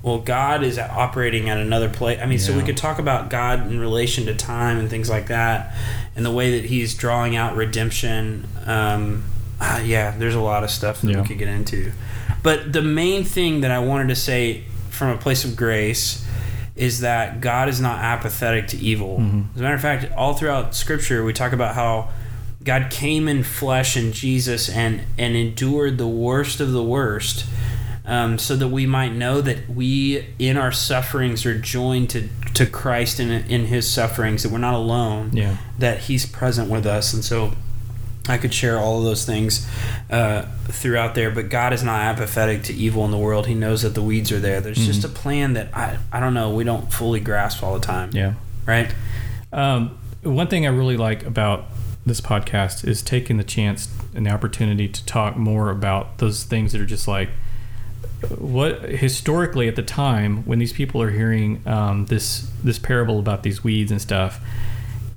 well, 0.05 0.19
God 0.19 0.63
is 0.63 0.79
operating 0.79 1.49
at 1.49 1.57
another 1.57 1.89
place. 1.89 2.21
I 2.23 2.27
mean, 2.27 2.39
so 2.39 2.55
we 2.55 2.63
could 2.63 2.77
talk 2.77 2.99
about 2.99 3.31
God 3.31 3.67
in 3.71 3.81
relation 3.81 4.27
to 4.27 4.35
time 4.35 4.79
and 4.79 4.91
things 4.91 5.09
like 5.09 5.29
that, 5.29 5.75
and 6.15 6.25
the 6.27 6.31
way 6.31 6.61
that 6.61 6.69
He's 6.69 6.95
drawing 6.95 7.37
out 7.37 7.57
redemption. 7.57 8.47
Um, 8.67 9.25
ah, 9.61 9.81
yeah, 9.81 10.15
there's 10.17 10.35
a 10.35 10.41
lot 10.41 10.63
of 10.63 10.69
stuff 10.71 11.01
that 11.01 11.11
Yeah. 11.11 11.23
we 11.23 11.27
could 11.27 11.39
get 11.39 11.49
into. 11.49 11.93
But 12.43 12.75
the 12.75 12.83
main 12.83 13.25
thing 13.25 13.63
that 13.63 13.71
I 13.71 13.79
wanted 13.79 14.09
to 14.09 14.17
say 14.17 14.65
from 14.91 15.09
a 15.09 15.17
place 15.17 15.43
of 15.43 15.57
grace 15.57 16.23
is 16.77 17.01
that 17.01 17.41
God 17.41 17.71
is 17.71 17.81
not 17.81 18.01
apathetic 18.01 18.69
to 18.69 18.77
evil. 18.79 19.19
Mhm. 19.21 19.45
As 19.55 19.61
a 19.61 19.63
matter 19.63 19.75
of 19.75 19.81
fact, 19.81 20.07
all 20.17 20.35
throughout 20.35 20.75
Scripture, 20.75 21.25
we 21.25 21.33
talk 21.33 21.53
about 21.53 21.75
how 21.77 22.11
God 22.63 22.89
came 22.91 23.27
in 23.27 23.43
flesh 23.43 23.97
in 23.97 24.13
Jesus 24.13 24.69
and 24.69 25.01
and 25.17 25.35
endured 25.35 25.97
the 25.97 26.07
worst 26.09 26.61
of 26.61 26.73
the 26.73 26.83
worst, 26.83 27.47
um, 28.07 28.39
so 28.39 28.57
that 28.57 28.69
we 28.69 28.87
might 28.87 29.13
know 29.13 29.41
that 29.41 29.69
we 29.69 30.27
in 30.39 30.57
our 30.57 30.73
sufferings 30.73 31.47
are 31.47 31.59
joined 31.59 32.11
to 32.11 32.29
to 32.55 32.67
Christ 32.67 33.19
in 33.19 33.31
in 33.31 33.67
His 33.67 33.91
sufferings. 33.91 34.43
That 34.43 34.53
we're 34.53 34.59
not 34.59 34.75
alone. 34.75 35.31
Yeah. 35.33 35.57
That 35.79 36.01
He's 36.01 36.27
present 36.27 36.71
with 36.71 36.87
us, 36.87 37.13
and 37.13 37.25
so. 37.25 37.53
I 38.27 38.39
could 38.39 38.55
share 38.55 38.79
all 38.79 39.01
of 39.01 39.05
those 39.05 39.27
things 39.27 39.69
uh, 40.09 40.47
throughout 40.69 41.15
there, 41.15 41.31
but 41.31 41.51
God 41.51 41.75
is 41.75 41.83
not 41.83 42.01
apathetic 42.01 42.63
to 42.63 42.73
evil 42.73 43.05
in 43.05 43.11
the 43.11 43.19
world. 43.19 43.47
He 43.47 43.53
knows 43.53 43.83
that 43.83 43.91
the 43.91 44.01
weeds 44.01 44.33
are 44.33 44.41
there. 44.41 44.63
There's 44.63 44.87
just 44.87 45.05
a 45.05 45.11
plan 45.11 45.53
that 45.53 45.77
I, 45.77 45.99
I 46.11 46.21
don't 46.21 46.33
know, 46.33 46.49
we 46.49 46.65
don't 46.65 46.91
fully 46.91 47.21
grasp 47.21 47.63
all 47.63 47.75
the 47.75 47.85
time. 47.85 48.13
Yeah. 48.15 48.33
Right? 48.65 48.95
Um, 49.53 49.99
one 50.23 50.47
thing 50.47 50.67
I 50.67 50.71
really 50.71 50.97
like 50.97 51.27
about 51.27 51.67
this 52.07 52.23
podcast 52.23 52.89
is 52.89 53.03
taking 53.03 53.37
the 53.37 53.45
chance 53.45 53.89
and 54.15 54.25
the 54.25 54.31
opportunity 54.31 54.89
to 54.89 55.05
talk 55.05 55.37
more 55.37 55.69
about 55.69 56.17
those 56.17 56.45
things 56.45 56.73
that 56.73 56.81
are 56.81 56.87
just 56.87 57.07
like 57.07 57.29
what 58.39 58.83
historically 58.83 59.69
at 59.69 59.77
the 59.77 59.83
time 59.83 60.45
when 60.45 60.59
these 60.59 60.73
people 60.73 61.01
are 61.03 61.11
hearing 61.11 61.63
um, 61.67 62.07
this 62.07 62.51
this 62.63 62.79
parable 62.79 63.19
about 63.19 63.43
these 63.43 63.63
weeds 63.65 63.91
and 63.91 64.01
stuff. 64.01 64.41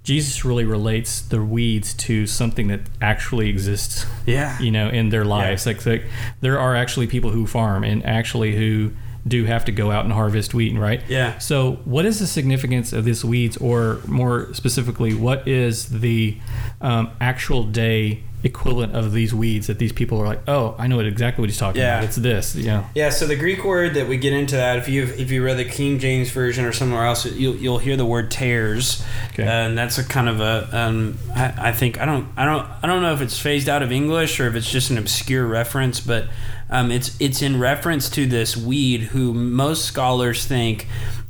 Jesus 0.03 0.45
really 0.45 0.63
relates 0.63 1.19
the 1.21 1.43
weeds 1.43 1.93
to 1.95 2.25
something 2.27 2.69
that 2.69 2.79
actually 3.01 3.49
exists 3.49 4.05
Yeah. 4.25 4.57
you 4.59 4.71
know 4.71 4.87
in 4.87 5.09
their 5.09 5.25
lives 5.25 5.65
like, 5.65 5.85
like 5.85 6.05
there 6.39 6.57
are 6.57 6.77
actually 6.77 7.07
people 7.07 7.31
who 7.31 7.45
farm 7.45 7.83
and 7.83 8.05
actually 8.05 8.55
who 8.55 8.91
do 9.27 9.43
have 9.43 9.65
to 9.65 9.73
go 9.73 9.91
out 9.91 10.05
and 10.05 10.13
harvest 10.13 10.53
wheat 10.53 10.73
right 10.77 11.01
Yeah. 11.09 11.37
so 11.39 11.73
what 11.83 12.05
is 12.05 12.19
the 12.19 12.27
significance 12.27 12.93
of 12.93 13.03
this 13.03 13.25
weeds 13.25 13.57
or 13.57 13.99
more 14.07 14.53
specifically 14.53 15.13
what 15.13 15.45
is 15.45 15.89
the 15.99 16.37
um, 16.79 17.11
actual 17.19 17.63
day 17.63 18.23
equivalent 18.43 18.95
of 18.95 19.13
these 19.13 19.33
weeds 19.33 19.65
that 19.67 19.79
these 19.79 19.91
people 19.91 20.21
are 20.21 20.25
like 20.27 20.39
oh 20.47 20.75
i 20.77 20.85
know 20.85 20.97
what 20.97 21.05
exactly 21.07 21.41
what 21.41 21.49
he's 21.49 21.57
talking 21.57 21.81
Yeah. 21.81 21.95
about 21.97 22.03
it's 22.05 22.15
this 22.17 22.55
Yeah. 22.55 22.85
Yeah, 22.93 23.09
so 23.09 23.25
the 23.25 23.35
Greek 23.35 23.63
word 23.65 23.95
that 23.95 24.07
we 24.07 24.17
get 24.17 24.31
into 24.33 24.55
that, 24.55 24.77
if 24.77 24.87
you 24.87 25.03
if 25.03 25.31
you 25.31 25.43
read 25.43 25.57
the 25.57 25.65
King 25.65 25.97
James 25.99 26.29
version 26.29 26.63
or 26.65 26.71
somewhere 26.71 27.05
else, 27.05 27.25
you'll 27.25 27.55
you'll 27.55 27.77
hear 27.79 27.97
the 27.97 28.05
word 28.05 28.29
tares, 28.31 29.03
Okay. 29.33 29.43
uh, 29.43 29.49
and 29.67 29.77
that's 29.77 29.97
a 29.97 30.03
kind 30.03 30.29
of 30.29 30.39
a 30.39 30.69
um, 30.71 31.17
I, 31.35 31.69
I 31.69 31.71
think 31.71 31.99
I 31.99 32.05
don't 32.05 32.27
I 32.37 32.45
don't 32.45 32.67
I 32.83 32.87
don't 32.87 33.01
know 33.01 33.13
if 33.13 33.21
it's 33.21 33.39
phased 33.39 33.67
out 33.69 33.81
of 33.83 33.91
English 33.91 34.39
or 34.39 34.47
if 34.47 34.55
it's 34.55 34.69
just 34.69 34.89
an 34.91 34.97
obscure 34.97 35.45
reference, 35.45 35.99
but 35.99 36.27
um, 36.69 36.91
it's 36.91 37.15
it's 37.19 37.41
in 37.41 37.59
reference 37.59 38.09
to 38.11 38.25
this 38.27 38.55
weed 38.55 39.01
who 39.01 39.33
most 39.33 39.85
scholars 39.85 40.45
think. 40.45 40.87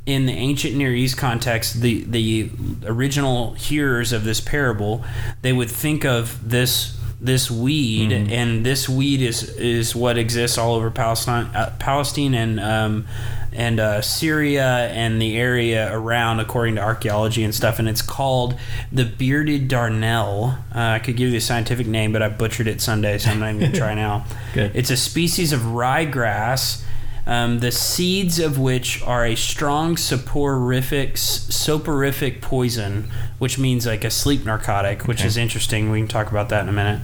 In 0.08 0.24
the 0.24 0.32
ancient 0.32 0.74
Near 0.74 0.94
East 0.94 1.18
context, 1.18 1.82
the 1.82 2.02
the 2.04 2.50
original 2.86 3.52
hearers 3.52 4.12
of 4.12 4.24
this 4.24 4.40
parable, 4.40 5.04
they 5.42 5.52
would 5.52 5.70
think 5.70 6.06
of 6.06 6.48
this 6.48 6.98
this 7.20 7.50
weed, 7.50 8.12
and 8.12 8.64
this 8.64 8.88
weed 8.88 9.20
is 9.20 9.42
is 9.56 9.94
what 9.94 10.16
exists 10.16 10.56
all 10.56 10.74
over 10.74 10.90
Palestine, 10.90 11.54
uh, 11.54 11.74
Palestine 11.78 12.32
and 12.32 12.58
um, 12.58 13.06
and 13.52 13.80
uh, 13.80 14.00
Syria 14.00 14.88
and 14.88 15.20
the 15.20 15.36
area 15.36 15.92
around, 15.92 16.38
according 16.40 16.76
to 16.76 16.80
archaeology 16.80 17.42
and 17.42 17.54
stuff. 17.54 17.78
And 17.78 17.88
it's 17.88 18.02
called 18.02 18.58
the 18.92 19.04
bearded 19.04 19.68
darnel. 19.68 20.58
Uh, 20.74 20.78
I 20.78 20.98
could 21.00 21.16
give 21.16 21.26
you 21.26 21.32
the 21.32 21.40
scientific 21.40 21.86
name, 21.86 22.12
but 22.12 22.22
I 22.22 22.28
butchered 22.28 22.68
it 22.68 22.80
Sunday, 22.80 23.18
so 23.18 23.30
I'm 23.30 23.40
not 23.40 23.48
even 23.54 23.60
gonna 23.60 23.76
try 23.76 23.94
now. 24.06 24.24
Good. 24.54 24.74
It's 24.74 24.90
a 24.90 24.96
species 24.96 25.52
of 25.52 25.60
ryegrass. 25.60 26.82
Um, 27.28 27.58
the 27.58 27.70
seeds 27.70 28.38
of 28.38 28.58
which 28.58 29.02
are 29.02 29.26
a 29.26 29.34
strong 29.34 29.96
soporific 29.96 31.18
soporific 31.18 32.40
poison, 32.40 33.10
which 33.38 33.58
means 33.58 33.86
like 33.86 34.02
a 34.02 34.10
sleep 34.10 34.46
narcotic, 34.46 35.06
which 35.06 35.18
Okay. 35.20 35.26
is 35.28 35.36
interesting. 35.36 35.90
We 35.90 35.98
can 36.00 36.08
talk 36.08 36.30
about 36.30 36.48
that 36.48 36.62
in 36.62 36.70
a 36.70 36.72
minute. 36.72 37.00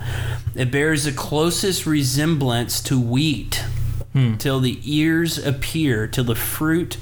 It 0.55 0.71
bears 0.71 1.05
the 1.05 1.13
closest 1.13 1.85
resemblance 1.85 2.81
to 2.85 2.99
wheat 2.99 3.63
Hmm. 4.15 4.37
till 4.37 4.61
the 4.61 4.79
ears 4.85 5.39
appear, 5.45 6.07
till 6.07 6.23
the 6.23 6.37
fruit, 6.37 6.97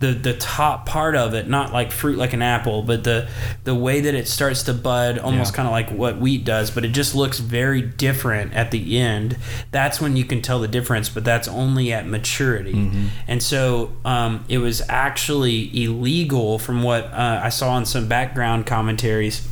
the 0.00 0.08
the 0.08 0.34
top 0.34 0.86
part 0.86 1.14
of 1.14 1.32
it, 1.32 1.48
not 1.48 1.72
like 1.72 1.92
fruit 1.92 2.18
like 2.18 2.32
an 2.32 2.42
apple, 2.42 2.82
but 2.82 3.04
the 3.04 3.28
the 3.62 3.76
way 3.76 4.00
that 4.00 4.12
it 4.12 4.26
starts 4.26 4.64
to 4.64 4.74
bud, 4.74 5.18
almost 5.20 5.52
Yeah. 5.52 5.56
kind 5.56 5.68
of 5.68 5.72
like 5.72 5.90
what 5.90 6.18
wheat 6.18 6.44
does, 6.44 6.72
but 6.72 6.84
it 6.84 6.88
just 6.88 7.14
looks 7.14 7.38
very 7.38 7.80
different 7.80 8.54
at 8.54 8.72
the 8.72 8.98
end. 8.98 9.36
That's 9.70 10.00
when 10.00 10.16
you 10.16 10.24
can 10.24 10.42
tell 10.42 10.58
the 10.58 10.66
difference, 10.66 11.08
but 11.08 11.24
that's 11.24 11.46
only 11.46 11.92
at 11.92 12.08
maturity. 12.08 12.90
And 13.28 13.40
so 13.40 13.92
um, 14.04 14.44
it 14.48 14.58
was 14.58 14.82
actually 14.88 15.70
illegal, 15.84 16.58
from 16.58 16.82
what 16.82 17.04
uh, 17.12 17.40
I 17.44 17.50
saw 17.50 17.78
in 17.78 17.86
some 17.86 18.08
background 18.08 18.66
commentaries 18.66 19.46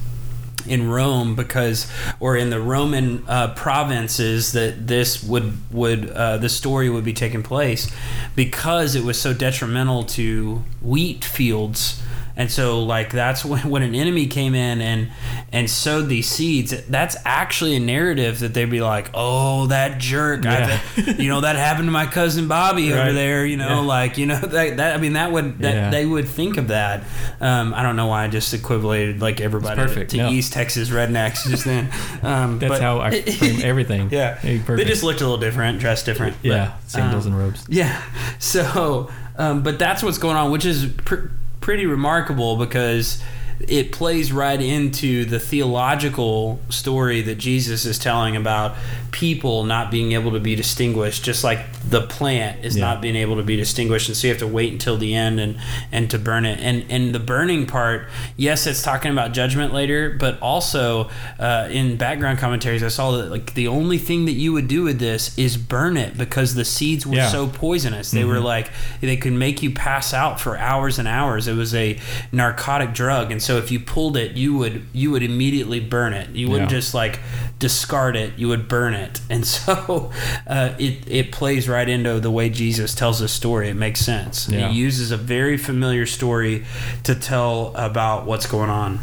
in 0.67 0.89
Rome 0.89 1.35
because 1.35 1.91
or 2.21 2.37
in 2.37 2.51
the 2.51 2.61
Roman 2.61 3.25
uh, 3.29 3.55
provinces 3.55 4.53
that 4.53 4.87
this 4.87 5.23
would 5.23 5.53
would 5.73 6.11
uh, 6.11 6.37
the 6.39 6.49
story 6.49 6.89
would 6.91 7.05
be 7.05 7.13
taking 7.13 7.43
place 7.43 7.91
because 8.35 8.95
it 8.95 9.05
was 9.05 9.21
so 9.21 9.33
detrimental 9.33 10.05
to 10.05 10.65
wheat 10.83 11.25
fields 11.25 12.03
and 12.37 12.51
so 12.51 12.83
like 12.83 13.11
that's 13.13 13.45
when, 13.51 13.69
when 13.71 13.83
an 13.83 13.95
enemy 13.95 14.27
came 14.27 14.55
in 14.55 14.81
and 14.81 15.09
and 15.53 15.71
sowed 15.71 16.09
these 16.09 16.29
seeds 16.29 16.75
that's 16.89 17.17
actually 17.25 17.77
a 17.77 17.81
narrative 17.81 18.41
that 18.41 18.53
they'd 18.55 18.71
be 18.71 18.81
like 18.81 19.11
oh 19.15 19.67
that 19.69 19.99
jerk 19.99 20.45
I- 20.45 20.81
Yeah. 20.97 21.11
you 21.17 21.29
know 21.29 21.41
that 21.41 21.57
happened 21.57 21.87
to 21.89 21.93
my 21.93 22.07
cousin 22.07 22.47
Bobby 22.49 22.93
over 22.93 23.13
there 23.13 23.47
you 23.47 23.57
know 23.57 23.69
Yeah. 23.69 23.79
like 23.81 24.19
you 24.19 24.27
know 24.27 24.39
that, 24.41 24.77
that 24.77 24.95
I 24.97 24.99
mean 24.99 25.15
that 25.15 25.33
would 25.33 25.59
that 25.61 25.75
Yeah. 25.75 25.91
they 25.91 26.05
would 26.05 26.29
think 26.29 26.57
of 26.57 26.69
that 26.69 27.05
um, 27.41 27.73
I 27.75 27.83
don't 27.83 27.97
know 27.97 28.07
why 28.09 28.25
I 28.25 28.29
just 28.29 28.53
equivalated 28.53 29.21
like 29.21 29.41
everybody 29.41 29.81
It's 29.81 29.93
perfect. 29.93 30.11
to 30.13 30.17
No. 30.19 30.31
East 30.31 30.53
Texas 30.53 30.91
rednecks 30.91 31.49
just 31.49 31.65
then. 31.65 31.91
Um, 32.23 32.59
that's 32.59 32.71
but- 32.73 32.81
how 32.83 33.01
i 33.01 33.21
frame 33.23 33.61
everything 33.63 34.09
Yeah, 34.11 34.37
Hey, 34.37 34.59
they 34.59 34.85
just 34.85 35.03
looked 35.03 35.21
a 35.21 35.25
little 35.25 35.39
different, 35.39 35.79
dressed 35.79 36.07
different. 36.07 36.37
but, 36.43 36.49
yeah 36.49 36.73
sandals 36.87 37.27
um, 37.27 37.33
and 37.33 37.41
robes 37.41 37.65
Yeah, 37.69 38.03
so 38.39 39.11
um, 39.39 39.63
but 39.63 39.79
that's 39.79 40.03
what's 40.03 40.19
going 40.19 40.37
on, 40.37 40.51
which 40.51 40.65
is 40.65 40.87
pr- 41.05 41.27
pretty 41.67 41.85
remarkable 41.85 42.57
because 42.57 43.21
it 43.61 43.91
plays 43.93 44.33
right 44.33 44.61
into 44.61 45.25
the 45.25 45.39
theological 45.41 46.59
story 46.69 47.23
that 47.23 47.37
Jesus 47.39 47.85
is 47.87 47.99
telling 47.99 48.37
about 48.37 48.75
people 49.13 49.65
not 49.65 49.91
being 49.91 50.13
able 50.13 50.33
to 50.33 50.41
be 50.41 50.55
distinguished, 50.55 51.25
just 51.25 51.43
like 51.43 51.61
the 51.89 52.03
plant 52.03 52.65
is 52.65 52.77
Yeah. 52.77 52.85
not 52.85 53.01
being 53.01 53.17
able 53.17 53.37
to 53.37 53.43
be 53.43 53.57
distinguished, 53.57 54.09
and 54.09 54.17
so 54.17 54.27
you 54.27 54.33
have 54.33 54.41
to 54.41 54.47
wait 54.47 54.73
until 54.73 54.97
the 54.99 55.15
end 55.15 55.41
and 55.41 55.57
and 55.91 56.11
to 56.11 56.19
burn 56.19 56.45
it. 56.45 56.59
And 56.61 56.85
and 56.91 57.15
the 57.15 57.19
burning 57.19 57.67
part, 57.67 58.09
yes, 58.37 58.67
it's 58.67 58.83
talking 58.83 59.11
about 59.11 59.33
judgment 59.33 59.73
later, 59.73 60.11
but 60.19 60.39
also 60.41 61.09
uh, 61.39 61.69
in 61.71 61.97
background 61.97 62.39
commentaries, 62.39 62.83
I 62.83 62.89
saw 62.89 63.13
that 63.19 63.31
like 63.31 63.55
the 63.55 63.69
only 63.69 63.99
thing 63.99 64.27
that 64.27 64.33
you 64.33 64.53
would 64.53 64.69
do 64.69 64.83
with 64.83 64.99
this 64.99 65.37
is 65.39 65.57
burn 65.57 65.97
it 65.97 66.19
because 66.19 66.55
the 66.55 66.65
seeds 66.65 67.07
were 67.07 67.17
Yeah. 67.17 67.29
so 67.29 67.47
poisonous. 67.47 68.11
They 68.11 68.25
were 68.25 68.41
like 68.41 68.71
they 69.01 69.17
could 69.17 69.33
make 69.33 69.63
you 69.63 69.71
pass 69.71 70.13
out 70.13 70.41
for 70.41 70.59
hours 70.59 70.99
and 70.99 71.09
hours. 71.09 71.49
It 71.49 71.55
was 71.57 71.75
a 71.75 71.99
narcotic 72.33 72.93
drug, 72.93 73.31
and 73.33 73.43
so 73.47 73.57
if 73.59 73.71
you 73.71 73.79
pulled 73.81 74.17
it, 74.17 74.37
you 74.37 74.57
would 74.59 74.83
you 74.93 75.11
would 75.13 75.23
immediately 75.23 75.81
burn 75.81 76.13
it. 76.13 76.29
You 76.31 76.49
wouldn't 76.51 76.71
Yeah. 76.71 76.79
just 76.79 76.95
like 76.95 77.21
discard 77.59 78.17
it; 78.17 78.31
you 78.37 78.49
would 78.49 78.67
burn 78.69 78.95
it. 78.95 79.21
And 79.31 79.47
so 79.47 80.11
uh, 80.47 80.71
it 80.79 80.95
it 81.07 81.33
plays 81.33 81.69
right 81.69 81.89
into 81.89 82.21
the 82.21 82.31
way 82.31 82.49
Jesus 82.51 82.95
tells 82.95 83.21
the 83.21 83.29
story. 83.29 83.69
It 83.69 83.77
makes 83.77 84.01
sense. 84.01 84.49
Yeah. 84.49 84.69
He 84.69 84.79
uses 84.87 85.11
a 85.13 85.17
very 85.17 85.57
familiar 85.57 86.07
story 86.07 86.65
to 87.05 87.15
tell 87.15 87.73
about 87.77 88.27
what's 88.27 88.47
going 88.47 88.71
on. 88.71 88.99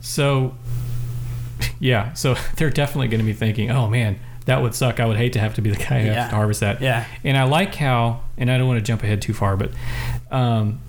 So, 0.00 0.54
yeah, 1.80 2.12
so 2.14 2.34
they're 2.56 2.70
definitely 2.70 3.08
going 3.08 3.20
to 3.20 3.26
be 3.26 3.32
thinking, 3.32 3.70
"Oh 3.70 3.88
man, 3.88 4.18
that 4.46 4.62
would 4.62 4.74
suck. 4.74 5.00
I 5.00 5.06
would 5.06 5.16
hate 5.16 5.32
to 5.34 5.40
have 5.40 5.54
to 5.54 5.62
be 5.62 5.70
the 5.70 5.76
guy 5.76 6.00
who 6.00 6.06
Yeah. 6.08 6.14
has 6.22 6.30
to 6.30 6.36
harvest 6.36 6.60
that." 6.60 6.80
Yeah. 6.80 7.04
And 7.24 7.36
I 7.36 7.44
like 7.44 7.74
how, 7.74 8.20
and 8.36 8.50
I 8.50 8.58
don't 8.58 8.68
want 8.68 8.78
to 8.78 8.84
jump 8.84 9.02
ahead 9.02 9.22
too 9.22 9.32
far, 9.34 9.56
but 9.56 9.70
um, 10.30 10.80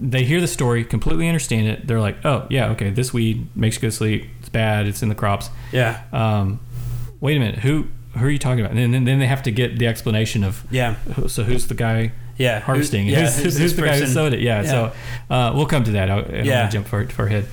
they 0.00 0.24
hear 0.24 0.40
the 0.40 0.46
story, 0.48 0.84
completely 0.84 1.28
understand 1.28 1.66
it. 1.68 1.86
They're 1.86 2.00
like, 2.00 2.24
"Oh 2.24 2.46
yeah, 2.50 2.70
okay, 2.70 2.90
this 2.90 3.12
weed 3.12 3.46
makes 3.56 3.76
you 3.76 3.82
go 3.82 3.88
to 3.88 3.92
sleep. 3.92 4.26
It's 4.40 4.48
bad. 4.48 4.86
It's 4.86 5.02
in 5.02 5.08
the 5.08 5.14
crops." 5.14 5.48
Yeah. 5.72 6.02
Um, 6.12 6.60
wait 7.20 7.36
a 7.36 7.40
minute, 7.40 7.60
who 7.60 7.86
who 8.18 8.26
are 8.26 8.30
you 8.30 8.38
talking 8.38 8.60
about? 8.64 8.76
And 8.76 8.92
then, 8.92 9.04
then 9.04 9.18
they 9.18 9.26
have 9.26 9.42
to 9.44 9.50
get 9.50 9.78
the 9.78 9.86
explanation 9.86 10.44
of 10.44 10.64
Yeah. 10.70 10.96
so 11.28 11.44
who's 11.44 11.66
the 11.68 11.74
guy 11.74 12.12
Yeah. 12.36 12.60
harvesting? 12.60 13.06
Who- 13.06 13.12
yeah, 13.12 13.20
who's, 13.30 13.42
who's, 13.42 13.58
this 13.58 13.72
the 13.72 13.82
guy 13.82 13.98
who 13.98 14.06
sowed 14.06 14.34
it? 14.34 14.40
Yeah. 14.40 14.62
Yeah. 14.62 14.70
So 14.70 14.92
uh, 15.30 15.52
we'll 15.54 15.64
come 15.66 15.82
to 15.84 15.92
that. 15.92 16.10
I, 16.10 16.18
I 16.18 16.20
don't 16.22 16.44
Yeah. 16.44 16.60
want 16.60 16.70
to 16.72 16.76
jump 16.76 16.88
far, 16.88 17.06
far 17.08 17.26
ahead. 17.26 17.46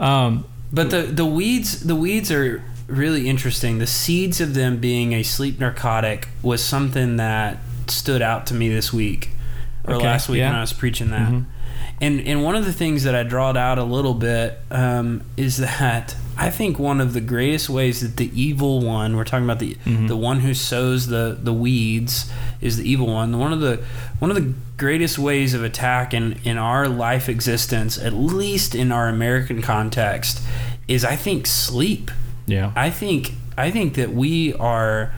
Um, 0.00 0.44
But 0.72 0.90
the 0.90 1.02
the 1.02 1.24
weeds 1.26 1.80
the 1.80 1.94
weeds 1.94 2.32
are 2.32 2.60
really 2.88 3.28
interesting. 3.28 3.78
The 3.78 3.86
seeds 3.86 4.40
of 4.40 4.54
them 4.54 4.78
being 4.78 5.12
a 5.12 5.22
sleep 5.22 5.60
narcotic 5.60 6.26
was 6.42 6.60
something 6.60 7.16
that 7.18 7.58
stood 7.86 8.20
out 8.22 8.46
to 8.46 8.54
me 8.54 8.68
this 8.68 8.92
week 8.92 9.30
or 9.86 9.94
Okay, 9.94 10.04
last 10.06 10.28
week 10.28 10.38
yeah. 10.38 10.48
when 10.50 10.56
I 10.58 10.60
was 10.60 10.72
preaching 10.72 11.10
that. 11.10 11.28
Mhm. 11.30 11.44
And 12.00 12.20
and 12.20 12.42
one 12.42 12.56
of 12.56 12.64
the 12.64 12.72
things 12.72 13.04
that 13.04 13.14
I 13.14 13.22
drawed 13.22 13.56
out 13.56 13.78
a 13.78 13.84
little 13.84 14.14
bit 14.14 14.58
um, 14.70 15.22
is 15.36 15.58
that 15.58 16.16
I 16.36 16.48
think 16.50 16.78
one 16.78 17.00
of 17.00 17.12
the 17.12 17.20
greatest 17.20 17.68
ways 17.68 18.00
that 18.00 18.16
the 18.16 18.30
evil 18.40 18.80
one 18.80 19.16
we're 19.16 19.24
talking 19.24 19.44
about 19.44 19.58
the 19.58 19.76
Mhm. 19.86 20.08
the 20.08 20.16
one 20.16 20.40
who 20.40 20.54
sows 20.54 21.08
the 21.08 21.36
the 21.42 21.52
weeds 21.52 22.30
is 22.60 22.76
the 22.78 22.90
evil 22.90 23.06
one. 23.06 23.38
One 23.38 23.52
of 23.52 23.60
the 23.60 23.80
one 24.18 24.30
of 24.30 24.36
the 24.36 24.52
greatest 24.78 25.18
ways 25.18 25.52
of 25.54 25.62
attack 25.62 26.14
in 26.14 26.36
in 26.44 26.56
our 26.58 26.88
life 26.88 27.28
existence, 27.28 27.98
at 27.98 28.12
least 28.14 28.74
in 28.74 28.90
our 28.92 29.08
American 29.08 29.60
context, 29.62 30.40
is 30.88 31.04
I 31.04 31.16
think 31.16 31.46
sleep. 31.46 32.10
yeah. 32.46 32.70
I 32.74 32.88
think 32.90 33.34
I 33.58 33.70
think 33.70 33.94
that 33.94 34.14
we 34.14 34.54
are 34.54 35.12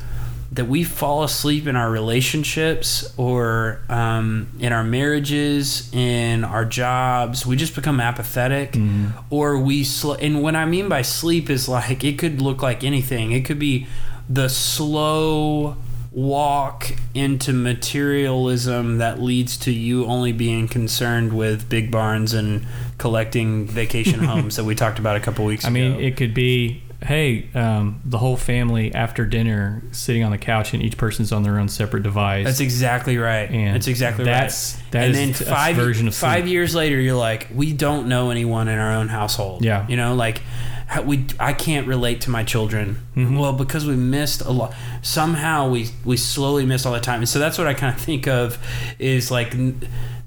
that 0.53 0.67
we 0.67 0.85
fall 0.85 1.23
asleep 1.25 1.67
in 1.67 1.77
our 1.77 1.91
relationships 1.91 3.11
or 3.17 3.81
um, 3.89 4.49
in 4.61 4.71
our 4.73 4.85
marriages, 4.85 5.89
in 5.95 6.45
our 6.45 6.65
jobs. 6.67 7.47
We 7.47 7.57
just 7.57 7.75
become 7.75 8.01
apathetic, 8.01 8.73
Mhm. 8.73 9.13
or 9.31 9.57
we 9.59 9.83
sl- 9.83 10.13
and 10.13 10.43
what 10.43 10.55
I 10.55 10.67
mean 10.67 10.89
by 10.91 11.01
sleep 11.03 11.49
is 11.49 11.69
like 11.69 12.05
it 12.05 12.19
could 12.19 12.43
look 12.43 12.63
like 12.63 12.85
anything. 12.85 13.33
It 13.33 13.47
could 13.47 13.59
be 13.59 13.87
the 14.29 14.49
slow 14.49 15.77
walk 16.13 16.93
into 17.15 17.53
materialism 17.55 18.99
that 18.99 19.23
leads 19.23 19.57
to 19.57 19.73
you 19.73 20.05
only 20.05 20.33
being 20.33 20.69
concerned 20.69 21.33
with 21.33 21.69
big 21.71 21.91
barns 21.91 22.35
and 22.35 22.67
collecting 22.99 23.67
vacation 23.67 24.21
homes 24.25 24.57
that 24.57 24.65
we 24.65 24.75
talked 24.75 24.99
about 24.99 25.17
a 25.17 25.21
couple 25.21 25.45
weeks 25.47 25.65
I 25.65 25.69
ago. 25.71 25.79
I 25.79 25.89
mean, 25.89 26.01
it 26.01 26.17
could 26.19 26.35
be, 26.35 26.83
hey, 27.03 27.49
um, 27.55 28.01
the 28.05 28.19
whole 28.19 28.37
family 28.37 28.95
after 28.95 29.25
dinner 29.27 29.83
sitting 29.93 30.23
on 30.25 30.31
the 30.31 30.39
couch 30.39 30.73
and 30.75 30.83
each 30.83 30.97
person's 30.97 31.33
on 31.33 31.43
their 31.43 31.59
own 31.59 31.69
separate 31.69 32.03
device. 32.03 32.45
That's 32.47 32.61
exactly 32.61 33.17
right. 33.19 33.51
And 33.51 33.75
that's 33.75 33.89
exactly 33.89 34.25
that's- 34.25 34.77
right. 34.83 34.91
that 34.93 35.05
and 35.07 35.15
then 35.15 35.33
five 35.35 35.77
version 35.77 36.09
of 36.09 36.15
five 36.15 36.43
sleep. 36.45 36.53
years 36.53 36.75
later, 36.75 37.01
you're 37.01 37.17
like, 37.17 37.49
we 37.55 37.73
don't 37.73 38.09
know 38.09 38.31
anyone 38.31 38.69
in 38.69 38.79
our 38.79 38.93
own 38.93 39.09
household. 39.09 39.65
Yeah. 39.65 39.87
you 39.89 39.97
know, 39.97 40.15
like 40.15 40.41
how 40.87 41.01
we 41.03 41.25
I 41.41 41.55
can't 41.55 41.87
relate 41.87 42.21
to 42.23 42.31
my 42.31 42.45
children. 42.45 42.99
Mhm. 43.17 43.39
Well, 43.39 43.55
because 43.55 43.87
we 43.87 43.97
missed 43.97 44.43
a 44.43 44.51
lot. 44.51 44.75
Somehow 45.01 45.71
we 45.71 45.89
we 46.05 46.17
slowly 46.19 46.67
missed 46.67 46.85
all 46.87 46.93
the 46.93 47.01
time, 47.01 47.21
and 47.21 47.29
so 47.29 47.39
that's 47.39 47.57
what 47.57 47.67
I 47.67 47.73
kind 47.75 47.95
of 47.97 48.01
think 48.01 48.27
of 48.29 48.59
is 48.99 49.31
like. 49.31 49.55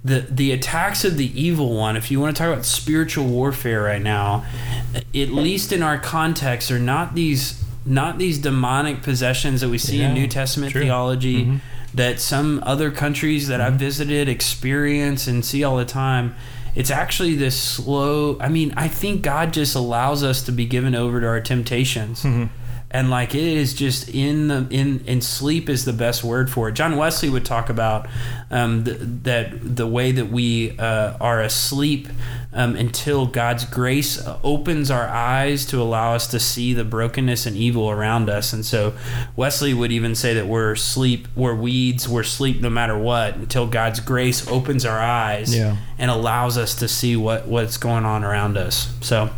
The, 0.05 0.19
the 0.29 0.51
attacks 0.51 1.03
of 1.03 1.17
the 1.17 1.31
evil 1.41 1.75
one, 1.75 1.97
if 1.97 2.11
you 2.11 2.19
want 2.19 2.35
to 2.35 2.39
talk 2.43 2.53
about 2.53 2.63
spiritual 2.63 3.25
warfare 3.25 3.81
right 3.81 4.01
now, 4.01 4.45
at 4.93 5.29
least 5.31 5.71
in 5.73 5.81
our 5.81 5.97
context, 5.97 6.69
are 6.69 6.77
not 6.79 7.15
these 7.15 7.59
not 7.87 8.17
these 8.19 8.37
demonic 8.39 9.01
possessions 9.03 9.61
that 9.61 9.69
we 9.69 9.77
see 9.79 10.01
in 10.01 10.13
New 10.15 10.27
Testament 10.27 10.71
true. 10.71 10.81
theology 10.81 11.45
Mhm. 11.45 11.59
that 11.93 12.19
some 12.19 12.59
other 12.65 12.89
countries 12.89 13.47
that 13.47 13.61
I've 13.61 13.75
visited 13.75 14.27
experience 14.29 15.27
and 15.27 15.43
see 15.45 15.63
all 15.63 15.77
the 15.77 15.85
time. 15.85 16.33
It's 16.75 16.89
actually 16.91 17.35
this 17.35 17.55
slow. 17.59 18.37
I 18.39 18.49
mean, 18.49 18.73
I 18.75 18.87
think 18.87 19.21
God 19.21 19.53
just 19.53 19.75
allows 19.75 20.23
us 20.23 20.41
to 20.43 20.51
be 20.51 20.65
given 20.65 20.93
over 20.95 21.21
to 21.21 21.27
our 21.27 21.39
temptations. 21.41 22.23
Mhm. 22.23 22.49
And 22.95 23.09
like 23.09 23.35
it 23.35 23.43
is 23.43 23.73
just 23.73 24.07
in 24.07 24.47
the 24.47 24.65
in 24.69 25.03
in 25.05 25.19
sleep 25.21 25.67
is 25.69 25.83
the 25.83 25.91
best 25.93 26.23
word 26.23 26.49
for 26.49 26.69
it. 26.69 26.75
John 26.75 26.95
Wesley 26.95 27.29
would 27.29 27.43
talk 27.43 27.69
about 27.69 28.07
um, 28.49 28.85
the, 28.85 28.93
that 29.23 29.75
the 29.75 29.85
way 29.85 30.13
that 30.13 30.27
we 30.31 30.77
uh, 30.79 31.17
are 31.19 31.41
asleep 31.41 32.07
um, 32.53 32.77
until 32.77 33.25
God's 33.25 33.65
grace 33.65 34.23
opens 34.43 34.89
our 34.89 35.09
eyes 35.09 35.65
to 35.65 35.81
allow 35.81 36.13
us 36.15 36.27
to 36.27 36.39
see 36.39 36.73
the 36.73 36.85
brokenness 36.85 37.45
and 37.45 37.57
evil 37.57 37.89
around 37.91 38.29
us. 38.29 38.53
And 38.53 38.65
so 38.65 38.93
Wesley 39.35 39.73
would 39.73 39.91
even 39.91 40.15
say 40.15 40.33
that 40.35 40.47
we're 40.47 40.75
sleep, 40.75 41.27
we're 41.35 41.53
weeds, 41.55 42.07
we're 42.07 42.23
sleep 42.23 42.61
no 42.61 42.69
matter 42.69 42.97
what 42.97 43.35
until 43.35 43.67
God's 43.67 43.99
grace 43.99 44.47
opens 44.47 44.85
our 44.85 45.01
eyes 45.01 45.53
Yeah. 45.53 45.75
and 45.97 46.09
allows 46.09 46.57
us 46.57 46.75
to 46.75 46.87
see 46.87 47.17
what 47.17 47.45
what's 47.45 47.75
going 47.77 48.05
on 48.05 48.23
around 48.23 48.55
us. 48.57 48.87
So 49.01 49.29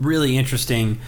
really 0.00 0.36
interesting 0.36 0.98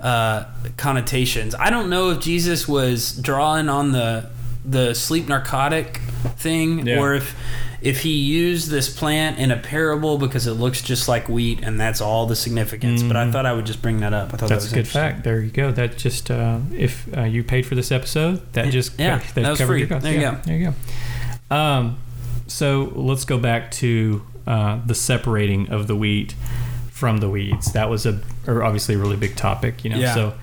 uh, 0.00 0.44
connotations. 0.76 1.54
I 1.54 1.70
don't 1.70 1.88
know 1.90 2.10
if 2.10 2.20
Jesus 2.20 2.66
was 2.68 3.12
drawing 3.16 3.68
on 3.68 3.92
the 3.92 4.30
the 4.66 4.94
sleep 4.94 5.28
narcotic 5.28 5.98
thing 6.38 6.86
Yeah. 6.86 6.98
or 6.98 7.12
if 7.14 7.36
if 7.82 8.00
he 8.00 8.12
used 8.16 8.70
this 8.70 8.88
plant 8.88 9.38
in 9.38 9.50
a 9.50 9.58
parable 9.58 10.16
because 10.16 10.46
it 10.46 10.52
looks 10.54 10.80
just 10.80 11.06
like 11.06 11.28
wheat 11.28 11.60
and 11.62 11.78
that's 11.78 12.00
all 12.00 12.24
the 12.24 12.34
significance. 12.34 13.02
But 13.02 13.14
I 13.14 13.24
Mhm. 13.26 13.32
thought 13.32 13.44
I 13.44 13.52
would 13.52 13.66
just 13.66 13.82
bring 13.82 14.00
that 14.00 14.14
up. 14.14 14.32
I 14.32 14.38
thought 14.38 14.48
That's 14.48 14.64
that 14.64 14.72
a 14.72 14.74
good 14.74 14.88
fact. 14.88 15.22
There 15.22 15.38
you 15.42 15.50
go. 15.50 15.70
That 15.70 15.98
just 15.98 16.30
uh, 16.30 16.60
if 16.74 17.06
uh, 17.14 17.24
you 17.24 17.44
paid 17.44 17.66
for 17.66 17.74
this 17.74 17.92
episode, 17.92 18.40
that 18.54 18.70
just 18.70 18.98
Yeah, 18.98 19.18
that, 19.18 19.34
that 19.34 19.50
was 19.50 19.58
covered 19.58 19.72
free. 19.74 19.80
your 19.80 19.88
costs. 19.88 20.04
There 20.04 20.14
you 20.14 20.20
Yeah, 20.20 20.30
go. 20.32 20.40
There 20.46 20.56
you 20.56 20.74
go. 21.50 21.54
Um, 21.54 21.96
so 22.46 22.90
let's 22.94 23.26
go 23.26 23.36
back 23.36 23.70
to 23.72 24.22
uh, 24.46 24.78
the 24.86 24.94
separating 24.94 25.68
of 25.68 25.86
the 25.86 25.96
wheat 25.96 26.34
from 26.94 27.18
the 27.18 27.28
weeds. 27.28 27.72
That 27.72 27.90
was 27.90 28.06
a 28.06 28.20
or 28.46 28.62
obviously 28.62 28.94
a 28.94 28.98
really 28.98 29.16
big 29.16 29.36
topic, 29.36 29.84
you 29.84 29.90
know. 29.90 29.98
Yeah. 29.98 30.14
So 30.14 30.34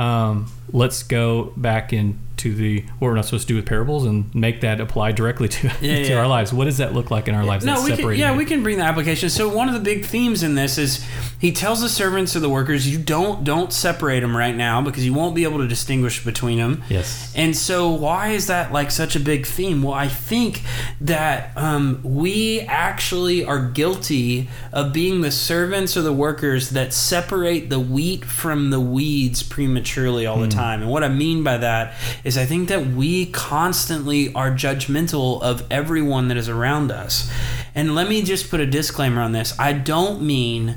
um, 0.00 0.50
let's 0.72 1.02
go 1.02 1.52
back 1.56 1.92
into 1.92 2.54
the 2.54 2.80
what 2.98 3.08
we're 3.08 3.14
not 3.14 3.24
supposed 3.24 3.46
to 3.46 3.52
do 3.54 3.56
with 3.56 3.64
parables 3.66 4.04
and 4.04 4.34
make 4.34 4.60
that 4.62 4.80
apply 4.80 5.12
directly 5.12 5.48
to, 5.48 5.66
Yeah, 5.68 5.72
to 5.80 6.08
yeah. 6.10 6.18
our 6.18 6.26
lives. 6.26 6.52
What 6.52 6.64
does 6.64 6.78
that 6.78 6.92
look 6.92 7.10
like 7.10 7.28
in 7.28 7.34
our 7.34 7.44
lives? 7.44 7.64
No, 7.64 7.82
we 7.84 7.96
can, 7.96 8.14
yeah, 8.16 8.36
we 8.36 8.44
can 8.44 8.62
bring 8.62 8.78
the 8.78 8.84
application. 8.84 9.30
So 9.30 9.48
one 9.48 9.68
of 9.68 9.74
the 9.74 9.80
big 9.80 10.04
themes 10.04 10.42
in 10.42 10.56
this 10.56 10.76
is 10.76 11.06
he 11.40 11.52
tells 11.52 11.80
the 11.80 11.88
servants 11.88 12.34
of 12.34 12.42
the 12.42 12.50
workers, 12.50 12.88
you 12.90 12.98
don't 12.98 13.44
don't 13.44 13.72
separate 13.72 14.20
them 14.20 14.36
right 14.36 14.54
now 14.54 14.82
because 14.82 15.06
you 15.06 15.14
won't 15.14 15.34
be 15.36 15.44
able 15.44 15.58
to 15.58 15.68
distinguish 15.68 16.24
between 16.24 16.58
them. 16.58 16.82
Yes. 16.88 17.32
And 17.36 17.56
so, 17.56 17.90
why 17.90 18.30
is 18.30 18.48
that 18.48 18.72
like 18.72 18.90
such 18.90 19.14
a 19.14 19.20
big 19.20 19.46
theme? 19.46 19.82
Well, 19.82 19.94
I 19.94 20.08
think 20.08 20.62
that 21.00 21.56
um, 21.56 22.00
we 22.02 22.62
actually 22.62 23.44
are 23.44 23.70
guilty 23.70 24.48
of 24.72 24.92
being 24.92 25.20
the 25.20 25.30
servants 25.30 25.96
or 25.96 26.02
the 26.02 26.12
workers 26.12 26.70
that 26.70 26.92
separate 26.92 27.43
the 27.44 27.80
wheat 27.80 28.24
from 28.24 28.70
the 28.70 28.80
weeds 28.80 29.42
prematurely 29.42 30.26
all 30.26 30.38
the 30.38 30.46
hmm. 30.46 30.50
time. 30.50 30.82
And 30.82 30.90
what 30.90 31.04
I 31.04 31.08
mean 31.08 31.42
by 31.42 31.58
that 31.58 31.94
is, 32.24 32.38
I 32.38 32.44
think 32.44 32.68
that 32.68 32.86
we 32.86 33.26
constantly 33.26 34.32
are 34.34 34.50
judgmental 34.50 35.42
of 35.42 35.64
everyone 35.70 36.28
that 36.28 36.36
is 36.36 36.48
around 36.48 36.90
us. 36.90 37.30
And 37.74 37.94
let 37.94 38.08
me 38.08 38.22
just 38.22 38.50
put 38.50 38.60
a 38.60 38.66
disclaimer 38.66 39.20
on 39.20 39.32
this. 39.32 39.58
I 39.58 39.72
don't 39.72 40.22
mean 40.22 40.76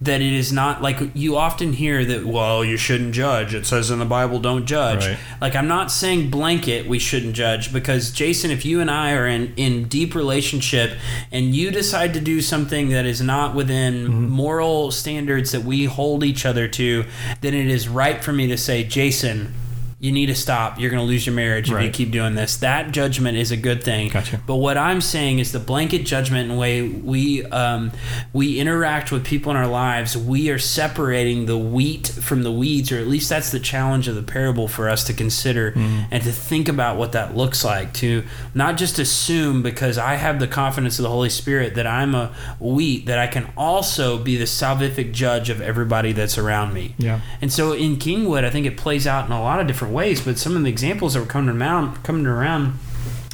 that 0.00 0.20
it 0.22 0.32
is 0.32 0.50
not 0.52 0.80
like 0.80 0.98
you 1.14 1.36
often 1.36 1.74
hear 1.74 2.04
that, 2.06 2.24
well, 2.24 2.64
you 2.64 2.76
shouldn't 2.76 3.12
judge. 3.14 3.52
It 3.54 3.66
says 3.66 3.90
in 3.90 3.98
the 3.98 4.04
Bible, 4.04 4.38
don't 4.40 4.64
judge. 4.64 5.06
Right. 5.06 5.18
Like 5.40 5.54
I'm 5.54 5.68
not 5.68 5.90
saying 5.90 6.30
blanket 6.30 6.86
we 6.86 6.98
shouldn't 6.98 7.34
judge 7.34 7.72
because 7.72 8.10
Jason, 8.10 8.50
if 8.50 8.64
you 8.64 8.80
and 8.80 8.90
I 8.90 9.12
are 9.12 9.26
in 9.26 9.52
in 9.56 9.88
deep 9.88 10.14
relationship 10.14 10.92
and 11.30 11.54
you 11.54 11.70
decide 11.70 12.14
to 12.14 12.20
do 12.20 12.40
something 12.40 12.88
that 12.90 13.04
is 13.06 13.20
not 13.20 13.54
within 13.54 13.78
Mm-hmm. 13.78 14.28
moral 14.28 14.90
standards 14.90 15.52
that 15.52 15.62
we 15.62 15.84
hold 15.84 16.24
each 16.24 16.46
other 16.46 16.66
to, 16.68 17.04
then 17.40 17.54
it 17.54 17.68
is 17.68 17.88
right 17.88 18.22
for 18.24 18.32
me 18.32 18.46
to 18.48 18.56
say, 18.56 18.84
Jason. 18.84 19.52
You 20.00 20.12
need 20.12 20.26
to 20.26 20.34
stop. 20.36 20.78
You're 20.78 20.90
going 20.90 21.02
to 21.02 21.06
lose 21.06 21.26
your 21.26 21.34
marriage 21.34 21.72
if 21.72 21.82
you 21.82 21.90
keep 21.90 22.12
doing 22.12 22.36
this. 22.36 22.58
That 22.58 22.92
judgment 22.92 23.36
is 23.36 23.50
a 23.50 23.56
good 23.56 23.82
thing. 23.82 24.10
Gotcha. 24.10 24.40
But 24.46 24.56
what 24.56 24.76
I'm 24.76 25.00
saying 25.00 25.40
is 25.40 25.50
the 25.50 25.58
blanket 25.58 26.04
judgment 26.04 26.50
and 26.50 26.58
way 26.58 26.82
we 26.88 27.44
um, 27.46 27.90
we 28.32 28.60
interact 28.60 29.10
with 29.10 29.24
people 29.24 29.50
in 29.50 29.56
our 29.56 29.66
lives, 29.66 30.16
we 30.16 30.50
are 30.50 30.58
separating 30.58 31.46
the 31.46 31.58
wheat 31.58 32.06
from 32.06 32.44
the 32.44 32.52
weeds, 32.52 32.92
or 32.92 32.98
at 32.98 33.08
least 33.08 33.28
that's 33.28 33.50
the 33.50 33.58
challenge 33.58 34.06
of 34.06 34.14
the 34.14 34.22
parable 34.22 34.68
for 34.68 34.88
us 34.88 35.02
to 35.04 35.12
consider 35.12 35.72
and 35.76 36.22
to 36.22 36.30
think 36.30 36.68
about 36.68 36.96
what 36.96 37.10
that 37.12 37.36
looks 37.36 37.64
like. 37.64 37.92
To 37.94 38.22
not 38.54 38.76
just 38.76 39.00
assume 39.00 39.62
because 39.64 39.98
I 39.98 40.14
have 40.14 40.38
the 40.38 40.46
confidence 40.46 41.00
of 41.00 41.02
the 41.02 41.10
Holy 41.10 41.30
Spirit 41.30 41.74
that 41.74 41.88
I'm 41.88 42.14
a 42.14 42.32
wheat, 42.60 43.06
that 43.06 43.18
I 43.18 43.26
can 43.26 43.52
also 43.56 44.16
be 44.16 44.36
the 44.36 44.44
salvific 44.44 45.12
judge 45.12 45.50
of 45.50 45.60
everybody 45.60 46.12
that's 46.12 46.38
around 46.38 46.72
me. 46.72 46.94
Yeah. 46.98 47.20
And 47.40 47.52
so 47.52 47.72
in 47.72 47.96
Kingwood, 47.96 48.44
I 48.44 48.50
think 48.50 48.64
it 48.64 48.76
plays 48.76 49.04
out 49.04 49.26
in 49.26 49.32
a 49.32 49.42
lot 49.42 49.58
of 49.58 49.66
different 49.66 49.87
ways. 49.88 50.20
But 50.20 50.38
some 50.38 50.56
of 50.56 50.62
the 50.62 50.68
examples 50.70 51.14
that 51.14 51.20
were 51.20 51.26
coming 51.26 51.54
around, 51.60 52.02
coming 52.04 52.26
around 52.26 52.74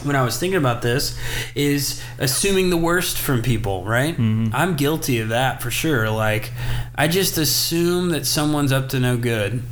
when 0.03 0.17
I 0.17 0.23
was 0.23 0.39
thinking 0.39 0.59
about 0.59 0.83
this 0.83 1.19
is 1.55 2.03
assuming 2.19 2.69
the 2.71 2.77
worst 2.77 3.17
from 3.17 3.41
people, 3.43 3.85
right? 3.85 4.15
Mm-hmm. 4.15 4.55
I'm 4.55 4.77
guilty 4.77 5.21
of 5.21 5.31
that 5.31 5.63
for 5.63 5.71
sure. 5.71 6.11
Like, 6.11 6.53
I 6.95 7.09
just 7.09 7.39
assume 7.39 8.11
that 8.11 8.27
someone's 8.27 8.71
up 8.73 8.91
to 8.91 9.01
no 9.01 9.17
good 9.17 9.63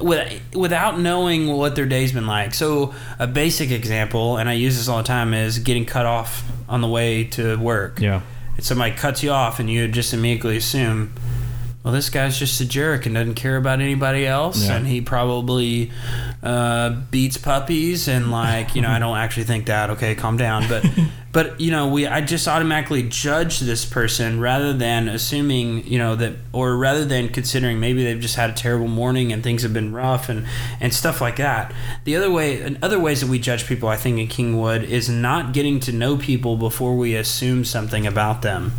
without 0.00 1.00
knowing 1.00 1.48
what 1.48 1.74
their 1.76 1.86
day's 1.86 2.12
been 2.12 2.26
like. 2.26 2.54
So, 2.54 2.94
a 3.18 3.26
basic 3.26 3.70
example, 3.70 4.36
and 4.36 4.48
I 4.48 4.52
use 4.52 4.76
this 4.76 4.88
all 4.88 4.98
the 4.98 5.02
time, 5.02 5.34
is 5.34 5.58
getting 5.58 5.84
cut 5.84 6.06
off 6.06 6.44
on 6.68 6.80
the 6.80 6.88
way 6.88 7.24
to 7.24 7.56
work 7.58 7.98
Yeah. 8.00 8.20
if 8.56 8.64
somebody 8.64 8.94
cuts 8.94 9.22
you 9.22 9.30
off 9.30 9.58
and 9.58 9.68
you 9.68 9.88
just 9.88 10.12
immediately 10.14 10.56
assume 10.58 11.12
well, 11.84 11.92
this 11.94 12.10
guy's 12.10 12.38
just 12.38 12.60
a 12.60 12.66
jerk 12.66 13.06
and 13.06 13.14
doesn't 13.14 13.34
care 13.36 13.56
about 13.56 13.80
anybody 13.80 14.26
else, 14.26 14.66
Yeah. 14.66 14.76
and 14.76 14.86
he 14.86 15.00
probably 15.00 15.90
uh, 16.42 16.90
beats 17.10 17.36
puppies 17.36 18.08
and 18.08 18.30
like 18.30 18.74
you 18.74 18.82
know 18.82 18.90
I 18.90 18.98
don't 18.98 19.16
actually 19.16 19.44
think 19.44 19.66
that. 19.66 19.90
Okay, 19.90 20.14
calm 20.14 20.36
down. 20.36 20.68
But 20.68 20.84
but 21.32 21.60
you 21.60 21.70
know 21.70 21.88
we 21.88 22.06
I 22.06 22.20
just 22.20 22.48
automatically 22.48 23.04
judge 23.04 23.60
this 23.60 23.84
person 23.84 24.40
rather 24.40 24.72
than 24.72 25.08
assuming 25.08 25.86
you 25.86 25.98
know 25.98 26.16
that 26.16 26.34
or 26.52 26.76
rather 26.76 27.04
than 27.04 27.28
considering 27.28 27.78
maybe 27.80 28.02
they've 28.02 28.20
just 28.20 28.34
had 28.36 28.50
a 28.50 28.54
terrible 28.54 28.88
morning 28.88 29.32
and 29.32 29.42
things 29.42 29.62
have 29.62 29.72
been 29.72 29.92
rough 29.92 30.28
and 30.28 30.46
and 30.80 30.92
stuff 30.92 31.20
like 31.20 31.36
that. 31.36 31.72
The 32.04 32.16
other 32.16 32.30
way 32.30 32.60
and 32.60 32.76
other 32.82 32.98
ways 32.98 33.20
that 33.20 33.28
we 33.28 33.38
judge 33.38 33.66
people 33.66 33.88
I 33.88 33.96
think 33.96 34.18
in 34.18 34.26
Kingwood 34.28 34.82
is 34.84 35.08
not 35.08 35.52
getting 35.52 35.78
to 35.80 35.92
know 35.92 36.16
people 36.16 36.56
before 36.56 36.96
we 36.96 37.14
assume 37.14 37.64
something 37.64 38.06
about 38.06 38.42
them. 38.42 38.72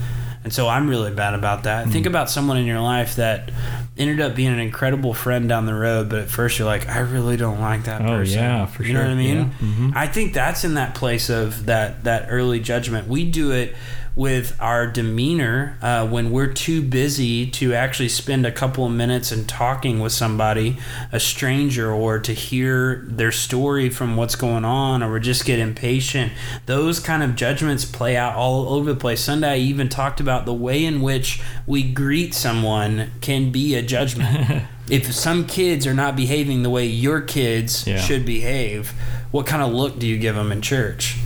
And 0.43 0.53
so 0.53 0.69
I'm 0.69 0.89
really 0.89 1.11
bad 1.13 1.33
about 1.33 1.63
that. 1.63 1.85
Hmm. 1.85 1.91
Think 1.91 2.05
about 2.05 2.29
someone 2.29 2.55
in 2.57 2.65
your 2.65 2.79
life 2.79 3.17
that 3.17 3.51
ended 3.97 4.21
up 4.21 4.35
being 4.35 4.53
an 4.53 4.59
incredible 4.59 5.13
friend 5.13 5.49
down 5.49 5.65
the 5.65 5.73
road, 5.73 6.09
but 6.09 6.19
at 6.19 6.29
first 6.29 6.57
you're 6.57 6.65
like, 6.67 6.87
I 6.87 6.99
really 6.99 7.35
don't 7.35 7.59
like 7.59 7.83
that 7.83 8.01
Oh, 8.01 8.05
person. 8.05 8.39
yeah, 8.39 8.65
for 8.65 8.77
sure. 8.83 8.85
You 8.87 8.93
know 8.93 9.01
what 9.01 9.09
I 9.11 9.15
mean? 9.15 9.37
Yeah. 9.37 9.67
Mhm. 9.67 9.95
I 9.95 10.07
think 10.07 10.33
that's 10.33 10.63
in 10.63 10.75
that 10.75 10.95
place 10.95 11.29
of 11.29 11.65
that 11.65 12.05
that 12.05 12.27
early 12.29 12.61
judgment. 12.61 13.07
We 13.09 13.29
do 13.29 13.51
it 13.51 13.75
with 14.19 14.53
our 14.59 14.85
demeanor 14.85 15.77
uh, 15.81 16.05
when 16.05 16.29
we're 16.29 16.51
too 16.51 16.81
busy 16.81 17.49
to 17.49 17.73
actually 17.73 18.09
spend 18.09 18.45
a 18.45 18.51
couple 18.51 18.85
of 18.85 18.91
minutes 18.91 19.31
and 19.31 19.47
talking 19.47 20.01
with 20.01 20.11
somebody, 20.11 20.77
a 21.13 21.19
stranger, 21.21 21.89
or 21.89 22.19
to 22.19 22.33
hear 22.33 23.05
their 23.07 23.31
story 23.31 23.89
from 23.89 24.17
what's 24.17 24.35
going 24.35 24.65
on, 24.65 25.01
or 25.01 25.13
we 25.13 25.21
just 25.21 25.45
get 25.45 25.57
impatient. 25.57 26.33
Those 26.65 26.99
kind 26.99 27.23
of 27.23 27.37
judgments 27.37 27.85
play 27.85 28.17
out 28.17 28.35
all 28.35 28.67
over 28.73 28.91
the 28.93 28.99
place. 28.99 29.21
Sunday, 29.21 29.53
I 29.53 29.57
even 29.57 29.87
talked 29.87 30.19
about 30.19 30.45
the 30.45 30.53
way 30.53 30.83
in 30.83 31.01
which 31.01 31.41
we 31.65 31.81
greet 31.89 32.33
someone 32.33 33.11
can 33.21 33.53
be 33.53 33.73
a 33.75 33.81
judgment. 33.81 34.63
if 34.89 35.13
some 35.13 35.47
kids 35.47 35.87
are 35.87 35.93
not 35.93 36.17
behaving 36.17 36.63
the 36.63 36.69
way 36.69 36.85
your 36.85 37.21
kids 37.21 37.87
Yeah. 37.87 37.97
should 38.01 38.25
behave, 38.25 38.89
what 39.31 39.47
kind 39.47 39.61
of 39.63 39.71
look 39.71 39.97
do 39.97 40.05
you 40.05 40.17
give 40.17 40.35
them 40.35 40.51
in 40.51 40.61
church? 40.61 41.18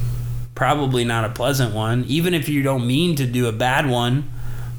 Probably 0.56 1.04
not 1.04 1.26
a 1.26 1.30
pleasant 1.30 1.74
one. 1.74 2.04
Even 2.08 2.34
if 2.34 2.48
you 2.50 2.62
don't 2.64 2.86
mean 2.88 3.16
to 3.16 3.26
do 3.26 3.48
a 3.48 3.52
bad 3.52 3.90
one, 3.90 4.30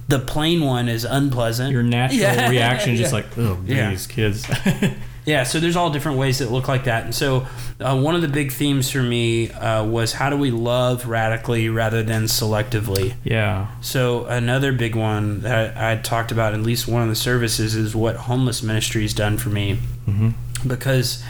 the 0.08 0.18
plain 0.18 0.60
one 0.62 0.88
is 0.88 1.04
unpleasant. 1.04 1.72
Your 1.72 1.82
natural 1.82 2.20
Yeah. 2.20 2.48
reaction 2.58 2.92
is 2.94 3.00
just 3.00 3.12
Yeah. 3.12 3.16
like, 3.16 3.38
oh, 3.38 3.58
Yeah. 3.66 3.90
these 3.90 4.06
kids. 4.06 4.46
Yeah, 5.26 5.44
so 5.44 5.58
there's 5.58 5.74
all 5.74 5.88
different 5.88 6.18
ways 6.18 6.40
that 6.40 6.50
look 6.50 6.68
like 6.68 6.84
that. 6.84 7.04
And 7.06 7.14
so 7.14 7.46
uh, 7.80 7.98
one 7.98 8.14
of 8.14 8.20
the 8.20 8.28
big 8.28 8.52
themes 8.52 8.90
for 8.90 9.02
me 9.02 9.50
uh, 9.52 9.82
was 9.82 10.12
how 10.12 10.28
do 10.28 10.36
we 10.36 10.50
love 10.50 11.06
radically 11.08 11.70
rather 11.70 12.02
than 12.02 12.24
selectively? 12.24 13.14
yeah. 13.24 13.68
So 13.80 14.26
another 14.26 14.70
big 14.72 14.94
one 14.94 15.40
that 15.40 15.78
I, 15.78 15.92
I 15.92 15.96
talked 15.96 16.30
about 16.30 16.52
at 16.52 16.60
least 16.60 16.86
one 16.86 17.00
of 17.00 17.08
the 17.08 17.14
services 17.14 17.74
is 17.74 17.96
what 17.96 18.16
homeless 18.16 18.62
ministry 18.62 19.00
has 19.00 19.14
done 19.14 19.38
for 19.38 19.48
me. 19.48 19.78
hmm 20.04 20.32
because 20.66 21.24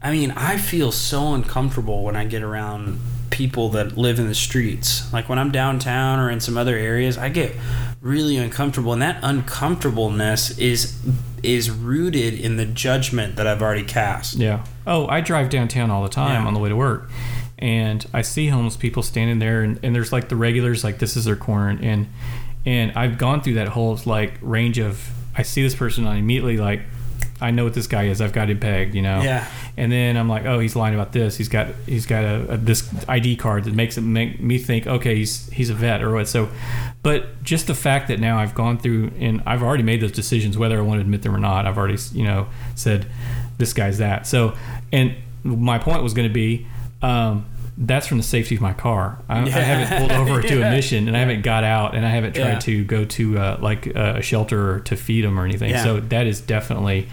I 0.00 0.12
mean, 0.12 0.30
I 0.36 0.56
feel 0.56 0.92
so 0.92 1.34
uncomfortable 1.34 2.04
when 2.04 2.14
I 2.14 2.24
get 2.26 2.42
around 2.44 3.00
people 3.30 3.68
that 3.70 3.96
live 3.96 4.18
in 4.18 4.28
the 4.28 4.34
streets. 4.34 5.12
Like 5.12 5.28
when 5.28 5.38
I'm 5.38 5.50
downtown 5.50 6.18
or 6.18 6.30
in 6.30 6.40
some 6.40 6.56
other 6.56 6.76
areas, 6.76 7.18
I 7.18 7.28
get 7.28 7.52
really 8.00 8.36
uncomfortable, 8.36 8.92
and 8.92 9.02
that 9.02 9.18
uncomfortableness 9.22 10.56
is 10.58 10.98
is 11.42 11.70
rooted 11.70 12.34
in 12.34 12.56
the 12.56 12.64
judgment 12.64 13.36
that 13.36 13.46
I've 13.46 13.60
already 13.60 13.82
cast. 13.84 14.36
Yeah. 14.36 14.64
Oh, 14.86 15.06
I 15.08 15.20
drive 15.20 15.50
downtown 15.50 15.90
all 15.90 16.02
the 16.02 16.08
time 16.08 16.42
Yeah. 16.42 16.46
on 16.48 16.54
the 16.54 16.60
way 16.60 16.68
to 16.70 16.76
work. 16.76 17.10
And 17.58 18.04
I 18.14 18.22
see 18.22 18.48
homeless 18.48 18.76
people 18.76 19.02
standing 19.02 19.38
there 19.40 19.62
and, 19.62 19.78
and 19.82 19.94
there's 19.94 20.10
like 20.12 20.28
the 20.28 20.36
regulars 20.36 20.82
like 20.84 20.98
this 20.98 21.16
is 21.16 21.24
their 21.26 21.36
corner 21.36 21.78
and 21.80 22.08
and 22.66 22.92
I've 22.92 23.18
gone 23.18 23.42
through 23.42 23.54
that 23.54 23.68
whole 23.68 23.98
like 24.06 24.34
range 24.40 24.78
of 24.78 25.10
I 25.36 25.42
see 25.42 25.62
this 25.62 25.74
person 25.74 26.04
and 26.04 26.14
I 26.14 26.16
immediately 26.18 26.56
like 26.56 26.80
I 27.40 27.50
know 27.50 27.64
what 27.64 27.74
this 27.74 27.86
guy 27.86 28.04
is. 28.04 28.20
I've 28.20 28.32
got 28.32 28.48
him 28.48 28.60
pegged, 28.60 28.94
you 28.94 29.02
know. 29.02 29.20
Yeah. 29.22 29.48
And 29.76 29.90
then 29.90 30.16
I'm 30.16 30.28
like, 30.28 30.44
oh, 30.44 30.60
he's 30.60 30.76
lying 30.76 30.94
about 30.94 31.12
this. 31.12 31.36
He's 31.36 31.48
got 31.48 31.68
he's 31.86 32.06
got 32.06 32.24
a, 32.24 32.52
a 32.52 32.56
this 32.56 32.88
ID 33.08 33.36
card 33.36 33.64
that 33.64 33.74
makes 33.74 33.98
it 33.98 34.02
make 34.02 34.40
me 34.40 34.58
think, 34.58 34.86
okay, 34.86 35.16
he's 35.16 35.48
he's 35.50 35.70
a 35.70 35.74
vet 35.74 36.02
or 36.02 36.12
what. 36.12 36.28
So, 36.28 36.48
but 37.02 37.42
just 37.42 37.66
the 37.66 37.74
fact 37.74 38.08
that 38.08 38.20
now 38.20 38.38
I've 38.38 38.54
gone 38.54 38.78
through 38.78 39.12
and 39.18 39.42
I've 39.46 39.62
already 39.62 39.82
made 39.82 40.00
those 40.00 40.12
decisions 40.12 40.56
whether 40.56 40.78
I 40.78 40.82
want 40.82 40.98
to 40.98 41.02
admit 41.02 41.22
them 41.22 41.34
or 41.34 41.40
not. 41.40 41.66
I've 41.66 41.76
already 41.76 41.98
you 42.12 42.24
know 42.24 42.46
said 42.74 43.06
this 43.58 43.72
guy's 43.72 43.98
that. 43.98 44.26
So, 44.26 44.56
and 44.92 45.14
my 45.42 45.78
point 45.78 46.02
was 46.02 46.14
going 46.14 46.28
to 46.28 46.34
be. 46.34 46.66
Um, 47.02 47.46
that's 47.76 48.06
from 48.06 48.18
the 48.18 48.22
safety 48.24 48.54
of 48.54 48.60
my 48.60 48.72
car. 48.72 49.18
I, 49.28 49.42
I 49.42 49.48
haven't 49.48 49.98
pulled 49.98 50.12
over 50.12 50.40
to 50.42 50.58
Yeah. 50.60 50.68
a 50.68 50.70
mission, 50.70 51.08
and 51.08 51.16
I 51.16 51.20
haven't 51.20 51.42
got 51.42 51.64
out, 51.64 51.94
and 51.96 52.06
I 52.06 52.08
haven't 52.10 52.34
tried 52.34 52.44
Yeah. 52.44 52.58
to 52.60 52.84
go 52.84 53.04
to 53.04 53.38
uh, 53.38 53.58
like 53.60 53.88
uh, 53.96 54.14
a 54.18 54.22
shelter 54.22 54.80
to 54.80 54.96
feed 54.96 55.24
them 55.24 55.38
or 55.38 55.44
anything. 55.44 55.70
Yeah. 55.70 55.82
So 55.82 56.00
that 56.00 56.26
is 56.26 56.40
definitely 56.40 57.08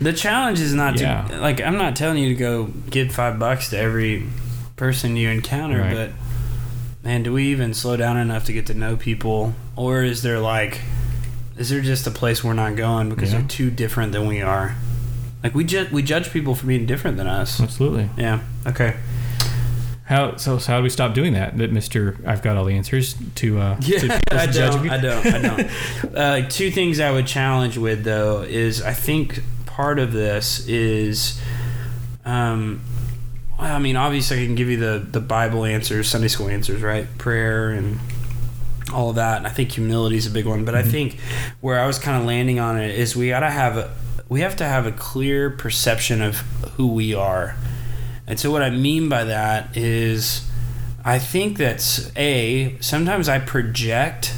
The 0.00 0.12
challenge 0.12 0.60
is 0.60 0.72
not 0.74 0.96
to 0.98 1.38
like 1.40 1.60
I'm 1.60 1.76
not 1.76 1.96
telling 1.96 2.18
you 2.22 2.28
to 2.30 2.34
go 2.34 2.64
give 2.90 3.12
five 3.12 3.38
bucks 3.38 3.70
to 3.70 3.78
every 3.78 4.26
person 4.76 5.16
you 5.16 5.28
encounter, 5.28 5.80
Right. 5.80 5.94
but 5.94 6.10
man, 7.02 7.22
do 7.22 7.32
we 7.32 7.44
even 7.48 7.74
slow 7.74 7.96
down 7.96 8.16
enough 8.16 8.44
to 8.46 8.52
get 8.52 8.66
to 8.66 8.74
know 8.74 8.96
people, 8.96 9.54
or 9.76 10.02
is 10.02 10.22
there 10.22 10.38
like, 10.38 10.80
is 11.58 11.68
there 11.70 11.80
just 11.80 12.06
a 12.06 12.10
place 12.10 12.44
we're 12.44 12.52
not 12.54 12.76
going 12.76 13.08
because 13.10 13.32
Yeah. 13.32 13.40
they're 13.40 13.48
too 13.48 13.70
different 13.70 14.12
than 14.12 14.26
we 14.26 14.40
are? 14.40 14.76
Like 15.42 15.54
we 15.54 15.64
ju- 15.64 15.88
we 15.90 16.02
judge 16.02 16.30
people 16.30 16.54
for 16.54 16.66
being 16.66 16.86
different 16.86 17.16
than 17.16 17.26
us. 17.26 17.60
absolutely. 17.60 18.08
Yeah. 18.16 18.40
Okay. 18.66 18.94
How 20.10 20.34
so? 20.38 20.58
So 20.58 20.72
how 20.72 20.78
do 20.78 20.82
we 20.82 20.90
stop 20.90 21.14
doing 21.14 21.34
that? 21.34 21.56
That 21.56 21.70
Mister, 21.70 22.16
I've 22.26 22.42
got 22.42 22.56
all 22.56 22.64
the 22.64 22.74
answers 22.74 23.14
to. 23.36 23.60
Uh, 23.60 23.76
to 23.80 24.20
I 24.32 24.46
don't. 24.46 24.90
I 24.90 24.96
don't. 24.96 25.24
I 25.24 25.38
don't. 26.02 26.16
uh, 26.16 26.48
two 26.48 26.72
things 26.72 26.98
I 26.98 27.12
would 27.12 27.28
challenge 27.28 27.78
with 27.78 28.02
though 28.02 28.42
is 28.42 28.82
I 28.82 28.92
think 28.92 29.40
part 29.66 30.00
of 30.00 30.10
this 30.12 30.66
is, 30.66 31.40
um, 32.24 32.80
well, 33.56 33.72
I 33.72 33.78
mean, 33.78 33.94
obviously 33.94 34.42
I 34.42 34.46
can 34.46 34.56
give 34.56 34.68
you 34.68 34.78
the 34.78 34.98
the 34.98 35.20
Bible 35.20 35.64
answers, 35.64 36.08
Sunday 36.08 36.26
school 36.26 36.48
answers, 36.48 36.82
right? 36.82 37.06
Prayer 37.16 37.70
and 37.70 38.00
all 38.92 39.10
of 39.10 39.14
that. 39.14 39.36
And 39.36 39.46
I 39.46 39.50
think 39.50 39.70
humility 39.70 40.16
is 40.16 40.26
a 40.26 40.30
big 40.30 40.44
one. 40.44 40.64
But 40.64 40.74
I 40.74 40.82
think 40.82 41.20
where 41.60 41.78
I 41.78 41.86
was 41.86 42.00
kind 42.00 42.20
of 42.20 42.26
landing 42.26 42.58
on 42.58 42.80
it 42.80 42.98
is 42.98 43.14
we 43.14 43.28
gotta 43.28 43.50
have 43.50 43.76
a 43.76 43.94
we 44.28 44.40
have 44.40 44.56
to 44.56 44.64
have 44.64 44.86
a 44.86 44.92
clear 44.92 45.50
perception 45.50 46.20
of 46.20 46.38
who 46.74 46.88
we 46.88 47.14
are. 47.14 47.54
And 48.30 48.38
so 48.38 48.50
what 48.50 48.62
I 48.62 48.70
mean 48.70 49.08
by 49.08 49.24
that 49.24 49.76
is 49.76 50.48
I 51.04 51.18
think 51.18 51.58
that's 51.58 52.16
a 52.16 52.76
sometimes 52.80 53.28
I 53.28 53.40
project 53.40 54.32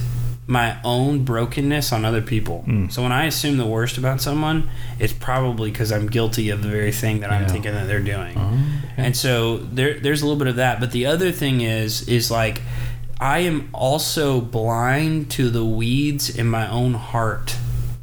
my 0.47 0.79
own 0.83 1.25
brokenness 1.25 1.93
on 1.93 2.05
other 2.05 2.23
people. 2.23 2.65
Mm. 2.67 2.91
So 2.91 3.03
when 3.03 3.13
I 3.13 3.27
assume 3.27 3.59
the 3.59 3.67
worst 3.67 3.99
about 3.99 4.21
someone, 4.21 4.69
it's 4.99 5.13
probably 5.13 5.71
because 5.71 5.93
I'm 5.93 6.07
guilty 6.07 6.51
of 6.51 6.63
the 6.63 6.69
very 6.69 6.91
thing 6.91 7.21
that 7.21 7.31
I'm 7.31 7.47
thinking 7.47 7.73
that 7.73 7.87
they're 7.87 8.01
doing. 8.01 8.37
Oh, 8.37 8.49
okay. 8.93 9.05
And 9.05 9.17
so 9.17 9.59
there 9.59 10.01
there's 10.01 10.23
a 10.23 10.25
little 10.25 10.39
bit 10.39 10.49
of 10.49 10.57
that, 10.57 10.81
but 10.81 10.93
the 10.93 11.07
other 11.07 11.31
thing 11.31 11.61
is 11.61 12.09
is 12.09 12.31
like 12.31 12.63
I 13.21 13.41
am 13.41 13.69
also 13.73 14.41
blind 14.41 15.31
to 15.33 15.49
the 15.49 15.65
weeds 15.65 16.35
in 16.35 16.49
my 16.49 16.69
own 16.69 16.95
heart. 16.95 17.57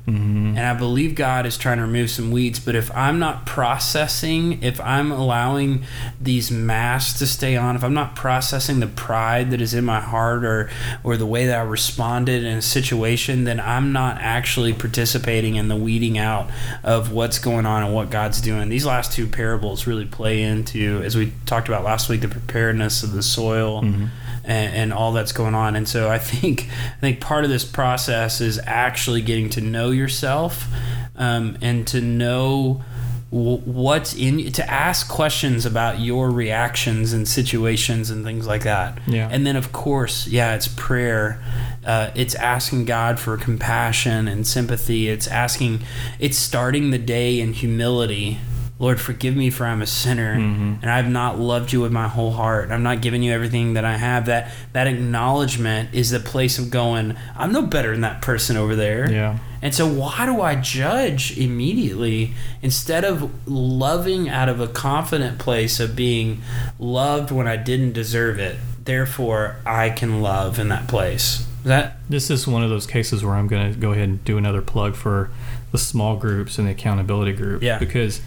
Mhm. 0.10 0.58
And 0.58 0.60
I 0.60 0.74
believe 0.74 1.16
God 1.16 1.46
is 1.46 1.58
trying 1.58 1.78
to 1.78 1.84
remove 1.84 2.10
some 2.10 2.32
weeds, 2.32 2.60
but 2.60 2.76
if 2.76 2.90
I'm 2.96 3.20
not 3.20 3.46
processing, 3.46 4.60
if 4.62 4.80
I'm 4.82 5.12
allowing 5.12 5.84
these 6.20 6.50
masks 6.52 7.18
to 7.20 7.28
stay 7.28 7.56
on, 7.56 7.76
if 7.76 7.84
I'm 7.84 7.94
not 7.94 8.16
processing 8.16 8.80
the 8.80 8.88
pride 8.88 9.52
that 9.52 9.62
is 9.62 9.74
in 9.74 9.86
my 9.86 10.00
heart 10.00 10.44
or 10.44 10.70
or 11.04 11.18
the 11.18 11.26
way 11.26 11.46
that 11.46 11.58
I 11.60 11.64
responded 11.64 12.44
in 12.44 12.58
a 12.58 12.62
situation, 12.62 13.44
then 13.44 13.60
I'm 13.60 13.92
not 13.94 14.18
actually 14.20 14.74
participating 14.74 15.56
in 15.56 15.68
the 15.68 15.76
weeding 15.76 16.18
out 16.18 16.50
of 16.84 17.12
what's 17.12 17.40
going 17.40 17.66
on 17.66 17.84
and 17.84 17.94
what 17.94 18.10
God's 18.10 18.42
doing. 18.42 18.70
These 18.70 18.86
last 18.86 19.12
two 19.14 19.28
parables 19.28 19.88
really 19.88 20.06
play 20.06 20.42
into, 20.42 21.02
as 21.04 21.16
we 21.16 21.32
talked 21.46 21.68
about 21.68 21.84
last 21.84 22.10
week, 22.10 22.22
the 22.22 22.28
preparedness 22.28 23.04
of 23.04 23.12
the 23.14 23.24
soil 23.24 23.82
Mhm. 23.84 24.10
And, 24.44 24.74
and 24.74 24.94
all 24.94 25.12
that's 25.14 25.32
going 25.32 25.56
on. 25.56 25.76
And 25.76 25.88
so 25.88 26.10
I 26.10 26.20
think 26.20 26.70
I 26.70 27.00
think 27.00 27.20
part 27.20 27.44
of 27.44 27.50
this 27.50 27.66
process 27.66 28.42
is 28.42 28.60
actually 28.66 29.22
getting 29.22 29.50
to 29.52 29.62
know 29.62 29.92
yourself 29.92 30.68
um, 31.16 31.58
and 31.62 31.88
to 31.88 32.02
know 32.02 32.84
what's 33.32 34.16
in 34.16 34.52
to 34.52 34.68
ask 34.68 35.08
questions 35.08 35.64
about 35.64 36.00
your 36.00 36.32
reactions 36.32 37.14
and 37.14 37.28
situations 37.28 38.10
and 38.10 38.26
things 38.26 38.48
like 38.48 38.64
that. 38.64 38.98
Yeah. 39.06 39.30
And 39.32 39.46
then 39.46 39.56
of 39.56 39.72
course, 39.72 40.28
yeah, 40.28 40.56
it's 40.56 40.68
prayer. 40.68 41.40
Uh, 41.86 42.10
it's 42.16 42.34
asking 42.36 42.86
God 42.86 43.20
for 43.20 43.38
compassion 43.38 44.28
and 44.28 44.48
sympathy. 44.48 45.10
It's 45.10 45.28
asking, 45.28 45.82
it's 46.20 46.38
starting 46.38 46.90
the 46.90 46.98
day 46.98 47.40
in 47.40 47.54
humility. 47.54 48.40
Lord, 48.80 49.02
forgive 49.02 49.36
me 49.36 49.50
for 49.50 49.66
I'm 49.66 49.82
a 49.82 49.86
sinner 49.86 50.38
Mhm. 50.38 50.82
and 50.82 50.90
I've 50.90 51.10
not 51.10 51.38
loved 51.38 51.74
you 51.74 51.82
with 51.82 51.92
my 51.92 52.08
whole 52.08 52.32
heart. 52.32 52.72
I'm 52.72 52.82
not 52.82 53.02
giving 53.02 53.22
you 53.22 53.34
everything 53.34 53.74
that 53.74 53.84
I 53.84 53.98
have. 53.98 54.26
That 54.28 54.52
that 54.72 54.88
acknowledgement 54.88 55.90
is 55.92 56.12
the 56.12 56.20
place 56.22 56.58
of 56.58 56.72
going. 56.72 57.16
I'm 57.38 57.52
no 57.52 57.62
better 57.64 57.92
than 57.92 58.02
that 58.02 58.22
person 58.22 58.56
over 58.56 58.76
there. 58.78 59.12
Yeah. 59.12 59.38
And 59.62 59.74
so 59.76 59.86
why 59.86 60.26
do 60.26 60.42
I 60.42 60.56
judge 60.56 61.38
immediately 61.38 62.34
instead 62.62 63.04
of 63.04 63.30
loving 63.46 64.30
out 64.30 64.48
of 64.48 64.62
a 64.62 64.68
confident 64.68 65.38
place 65.40 65.82
of 65.82 65.96
being 65.96 66.42
loved 66.80 67.32
when 67.32 67.48
I 67.48 67.58
didn't 67.58 67.92
deserve 67.94 68.40
it? 68.40 68.56
Therefore, 68.86 69.58
I 69.66 69.90
can 69.90 70.22
love 70.22 70.58
in 70.58 70.70
that 70.70 70.88
place. 70.88 71.46
That 71.66 71.98
This 72.10 72.32
is 72.32 72.48
one 72.48 72.64
of 72.64 72.70
those 72.70 72.86
cases 72.88 73.24
where 73.26 73.36
I'm 73.36 73.48
going 73.48 73.74
to 73.74 73.78
go 73.78 73.92
ahead 73.92 74.08
and 74.08 74.24
do 74.24 74.38
another 74.38 74.62
plug 74.62 74.96
for 74.96 75.30
the 75.74 75.78
small 75.78 76.16
groups 76.16 76.58
and 76.58 76.66
the 76.66 76.72
accountability 76.72 77.34
group. 77.34 77.62
Yeah. 77.62 77.78
Because 77.78 78.22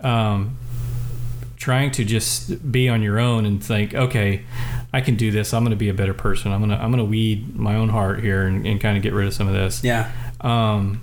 um, 0.00 0.58
trying 1.56 1.90
to 1.92 2.04
just 2.04 2.70
be 2.70 2.88
on 2.88 3.02
your 3.02 3.18
own 3.18 3.44
and 3.46 3.62
think, 3.62 3.94
okay, 3.94 4.42
I 4.92 5.00
can 5.00 5.16
do 5.16 5.30
this. 5.30 5.52
I'm 5.54 5.62
going 5.62 5.70
to 5.70 5.76
be 5.76 5.88
a 5.88 5.94
better 5.94 6.14
person. 6.14 6.52
I'm 6.52 6.60
going 6.60 6.70
to 6.70 6.76
I'm 6.76 6.90
going 6.90 7.04
to 7.04 7.10
weed 7.10 7.56
my 7.56 7.74
own 7.76 7.88
heart 7.88 8.20
here 8.20 8.46
and, 8.46 8.66
and 8.66 8.80
kind 8.80 8.96
of 8.96 9.02
get 9.02 9.12
rid 9.12 9.26
of 9.26 9.34
some 9.34 9.48
of 9.48 9.54
this. 9.54 9.82
yeah 9.84 10.10
Um, 10.40 11.00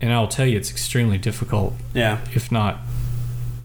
and 0.00 0.12
I'll 0.12 0.28
tell 0.28 0.46
you, 0.46 0.56
it's 0.56 0.70
extremely 0.70 1.18
difficult, 1.18 1.74
yeah 1.94 2.18
if 2.34 2.50
not 2.52 2.78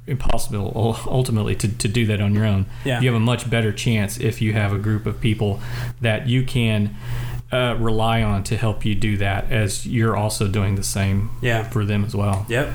impossible, 0.08 0.72
ultimately, 1.08 1.56
to, 1.56 1.68
to 1.78 1.88
do 1.88 2.06
that 2.08 2.20
on 2.22 2.34
your 2.34 2.46
own. 2.46 2.66
Yeah. 2.84 3.00
You 3.00 3.08
have 3.08 3.16
a 3.16 3.20
much 3.24 3.50
better 3.50 3.72
chance 3.72 4.20
if 4.20 4.42
you 4.42 4.54
have 4.54 4.74
a 4.74 4.78
group 4.78 5.06
of 5.06 5.22
people 5.22 5.62
that 6.02 6.28
you 6.28 6.44
can 6.44 6.96
uh, 7.52 7.76
rely 7.80 8.22
on 8.24 8.44
to 8.46 8.58
help 8.58 8.84
you 8.84 8.96
do 8.96 9.16
that, 9.18 9.52
as 9.52 9.86
you're 9.86 10.18
also 10.18 10.48
doing 10.48 10.76
the 10.76 10.84
same 10.84 11.30
yeah 11.42 11.64
for 11.64 11.86
them 11.86 12.04
as 12.04 12.16
well. 12.16 12.46
yep 12.50 12.74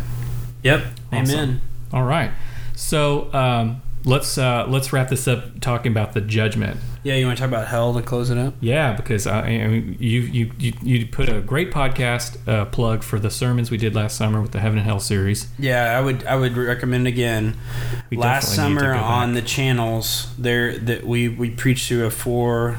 yep 0.63 0.85
Awesome. 1.13 1.35
amen 1.35 1.61
All 1.93 2.05
right. 2.05 2.31
So 2.75 3.33
um, 3.33 3.83
let's 4.05 4.39
uh, 4.39 4.67
let's 4.69 4.93
wrap 4.93 5.09
this 5.09 5.27
up 5.27 5.61
talking 5.61 5.91
about 5.93 6.13
the 6.13 6.21
judgment. 6.21 6.79
yeah 7.03 7.15
you 7.15 7.25
want 7.27 7.39
to 7.39 7.43
talk 7.43 7.49
about 7.49 7.69
hell 7.69 7.95
to 7.95 8.03
close 8.03 8.29
it 8.31 8.37
up 8.39 8.55
Yeah, 8.61 8.93
because 8.95 9.27
I, 9.27 9.41
I 9.47 9.67
mean, 9.69 9.97
you, 9.99 10.21
you 10.21 10.53
you 10.59 10.73
you 10.83 11.07
put 11.07 11.29
a 11.29 11.41
great 11.41 11.71
podcast 11.71 12.37
uh, 12.49 12.65
plug 12.67 13.03
for 13.03 13.19
the 13.19 13.31
sermons 13.31 13.71
we 13.71 13.77
did 13.79 13.95
last 13.95 14.17
summer 14.17 14.41
with 14.43 14.53
the 14.53 14.61
Heaven 14.61 14.79
and 14.79 14.87
Hell 14.87 15.01
series. 15.01 15.49
Yeah, 15.59 15.97
I 15.97 16.01
would 16.03 16.25
I 16.25 16.37
would 16.37 16.57
recommend 16.57 17.07
again. 17.07 17.57
We 18.11 18.17
Last 18.19 18.51
definitely 18.51 18.75
need 18.75 18.81
to 18.81 18.85
summer 18.87 18.95
on 18.95 19.35
the 19.35 19.43
channels, 19.43 20.35
there 20.39 20.77
that 20.79 21.05
we 21.07 21.29
we 21.29 21.51
preached 21.51 21.89
through 21.89 22.05
a 22.07 22.11
four 22.11 22.79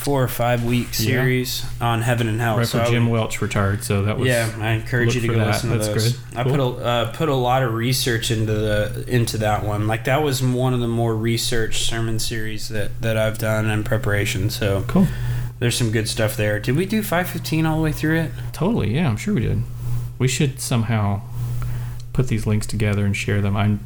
four 0.00 0.22
or 0.22 0.28
five 0.28 0.64
week 0.64 0.86
Yeah. 0.92 1.06
series 1.06 1.64
on 1.80 2.00
heaven 2.02 2.26
and 2.26 2.40
hell. 2.40 2.56
right 2.56 2.66
So 2.66 2.84
Jim 2.86 3.08
would- 3.10 3.18
Welch 3.20 3.42
retired, 3.42 3.84
so 3.84 4.02
that 4.04 4.18
was 4.18 4.26
yeah, 4.28 4.48
I 4.58 4.70
encourage 4.70 5.14
you 5.14 5.20
to 5.20 5.28
go 5.28 5.34
that. 5.38 5.46
listen 5.48 5.70
to 5.70 5.76
That's 5.78 5.88
those. 5.88 6.12
good. 6.12 6.20
I 6.38 6.42
Cool. 6.44 6.52
put 6.52 6.60
a 6.60 6.86
uh, 6.86 7.12
put 7.12 7.28
a 7.28 7.34
lot 7.34 7.62
of 7.62 7.74
research 7.74 8.30
into 8.30 8.52
the 8.52 9.04
into 9.06 9.36
that 9.38 9.64
one. 9.64 9.86
Like 9.86 10.04
that 10.04 10.22
was 10.22 10.42
one 10.42 10.72
of 10.74 10.80
the 10.80 10.88
more 10.88 11.14
researched 11.14 11.84
sermon 11.84 12.18
series 12.18 12.68
that 12.68 13.00
that 13.02 13.16
I've 13.16 13.38
done 13.38 13.66
in 13.68 13.84
preparation. 13.84 14.48
So 14.50 14.84
cool. 14.88 15.06
there's 15.58 15.76
some 15.76 15.90
good 15.90 16.08
stuff 16.08 16.36
there. 16.36 16.58
Did 16.58 16.76
we 16.76 16.86
do 16.86 17.02
515 17.02 17.66
all 17.66 17.76
the 17.76 17.82
way 17.82 17.92
through 17.92 18.18
it? 18.20 18.32
Totally, 18.54 18.94
yeah, 18.94 19.06
I'm 19.08 19.18
sure 19.18 19.34
we 19.34 19.42
did. 19.42 19.62
We 20.18 20.26
should 20.28 20.60
somehow 20.60 21.20
put 22.14 22.28
these 22.28 22.46
links 22.46 22.66
together 22.66 23.04
and 23.04 23.14
share 23.16 23.40
them. 23.42 23.56
I'm 23.56 23.80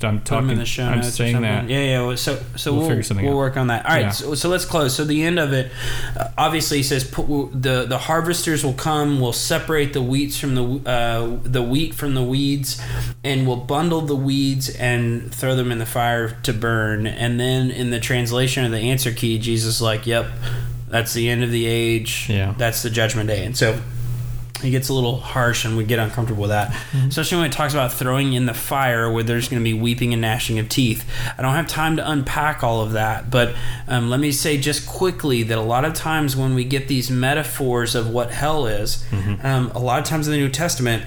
I'm 0.00 0.20
talking. 0.20 0.50
in 0.50 0.58
the 0.58 0.64
show 0.64 0.84
I'm 0.84 1.00
notes 1.00 1.14
saying 1.16 1.40
that. 1.42 1.68
Yeah, 1.68 1.80
yeah. 1.82 2.06
well, 2.06 2.16
So, 2.16 2.40
so 2.56 2.72
We'll 2.72 2.80
we'll 2.82 2.88
figure 2.90 3.02
something 3.02 3.26
we'll 3.26 3.34
out. 3.34 3.38
work 3.38 3.56
on 3.56 3.66
that. 3.66 3.84
All 3.84 3.92
right. 3.92 4.02
Yeah. 4.02 4.10
So, 4.10 4.34
so 4.34 4.48
let's 4.48 4.64
close. 4.64 4.94
So 4.94 5.04
the 5.04 5.22
end 5.24 5.38
of 5.38 5.52
it, 5.52 5.72
uh, 6.16 6.28
obviously, 6.38 6.76
he 6.76 6.82
says 6.84 7.02
put, 7.02 7.26
the 7.52 7.84
the 7.88 7.98
harvesters 7.98 8.64
will 8.64 8.74
come. 8.74 9.20
Will 9.20 9.32
separate 9.32 9.92
the 9.94 10.00
wheats 10.02 10.38
from 10.38 10.54
the 10.54 10.88
uh, 10.88 11.38
the 11.42 11.62
wheat 11.62 11.94
from 11.94 12.14
the 12.14 12.22
weeds, 12.22 12.80
and 13.24 13.46
will 13.46 13.56
bundle 13.56 14.00
the 14.02 14.14
weeds 14.16 14.68
and 14.76 15.34
throw 15.34 15.56
them 15.56 15.72
in 15.72 15.78
the 15.78 15.86
fire 15.86 16.30
to 16.44 16.52
burn. 16.52 17.06
And 17.06 17.40
then 17.40 17.70
in 17.70 17.90
the 17.90 17.98
translation 18.00 18.64
of 18.64 18.70
the 18.70 18.78
answer 18.78 19.12
key, 19.12 19.38
Jesus 19.38 19.76
is 19.76 19.82
like, 19.82 20.06
"Yep, 20.06 20.26
that's 20.88 21.12
the 21.12 21.28
end 21.28 21.42
of 21.42 21.50
the 21.50 21.66
age. 21.66 22.26
Yeah. 22.30 22.54
that's 22.56 22.82
the 22.82 22.90
judgment 22.90 23.28
day." 23.28 23.44
And 23.44 23.56
so 23.56 23.80
he 24.62 24.70
gets 24.70 24.88
a 24.88 24.92
little 24.92 25.18
harsh 25.18 25.64
and 25.64 25.76
we 25.76 25.84
get 25.84 25.98
uncomfortable 25.98 26.42
with 26.42 26.50
that. 26.50 26.74
Especially 27.06 27.38
when 27.38 27.46
it 27.46 27.52
talks 27.52 27.72
about 27.74 27.92
throwing 27.92 28.32
in 28.32 28.46
the 28.46 28.54
fire 28.54 29.10
where 29.10 29.22
there's 29.22 29.48
going 29.48 29.60
to 29.60 29.64
be 29.64 29.74
weeping 29.74 30.12
and 30.12 30.20
gnashing 30.22 30.58
of 30.58 30.68
teeth. 30.68 31.08
I 31.38 31.42
don't 31.42 31.54
have 31.54 31.66
time 31.68 31.96
to 31.96 32.10
unpack 32.10 32.62
all 32.64 32.80
of 32.82 32.92
that 32.92 33.30
but 33.30 33.54
um, 33.86 34.10
let 34.10 34.20
me 34.20 34.32
say 34.32 34.58
just 34.58 34.86
quickly 34.86 35.42
that 35.44 35.58
a 35.58 35.62
lot 35.62 35.84
of 35.84 35.94
times 35.94 36.36
when 36.36 36.54
we 36.54 36.64
get 36.64 36.88
these 36.88 37.10
metaphors 37.10 37.94
of 37.94 38.08
what 38.10 38.30
hell 38.30 38.66
is 38.66 39.04
um, 39.42 39.70
a 39.74 39.78
lot 39.78 39.98
of 40.00 40.04
times 40.04 40.26
in 40.26 40.32
the 40.32 40.38
new 40.38 40.48
testament 40.48 41.04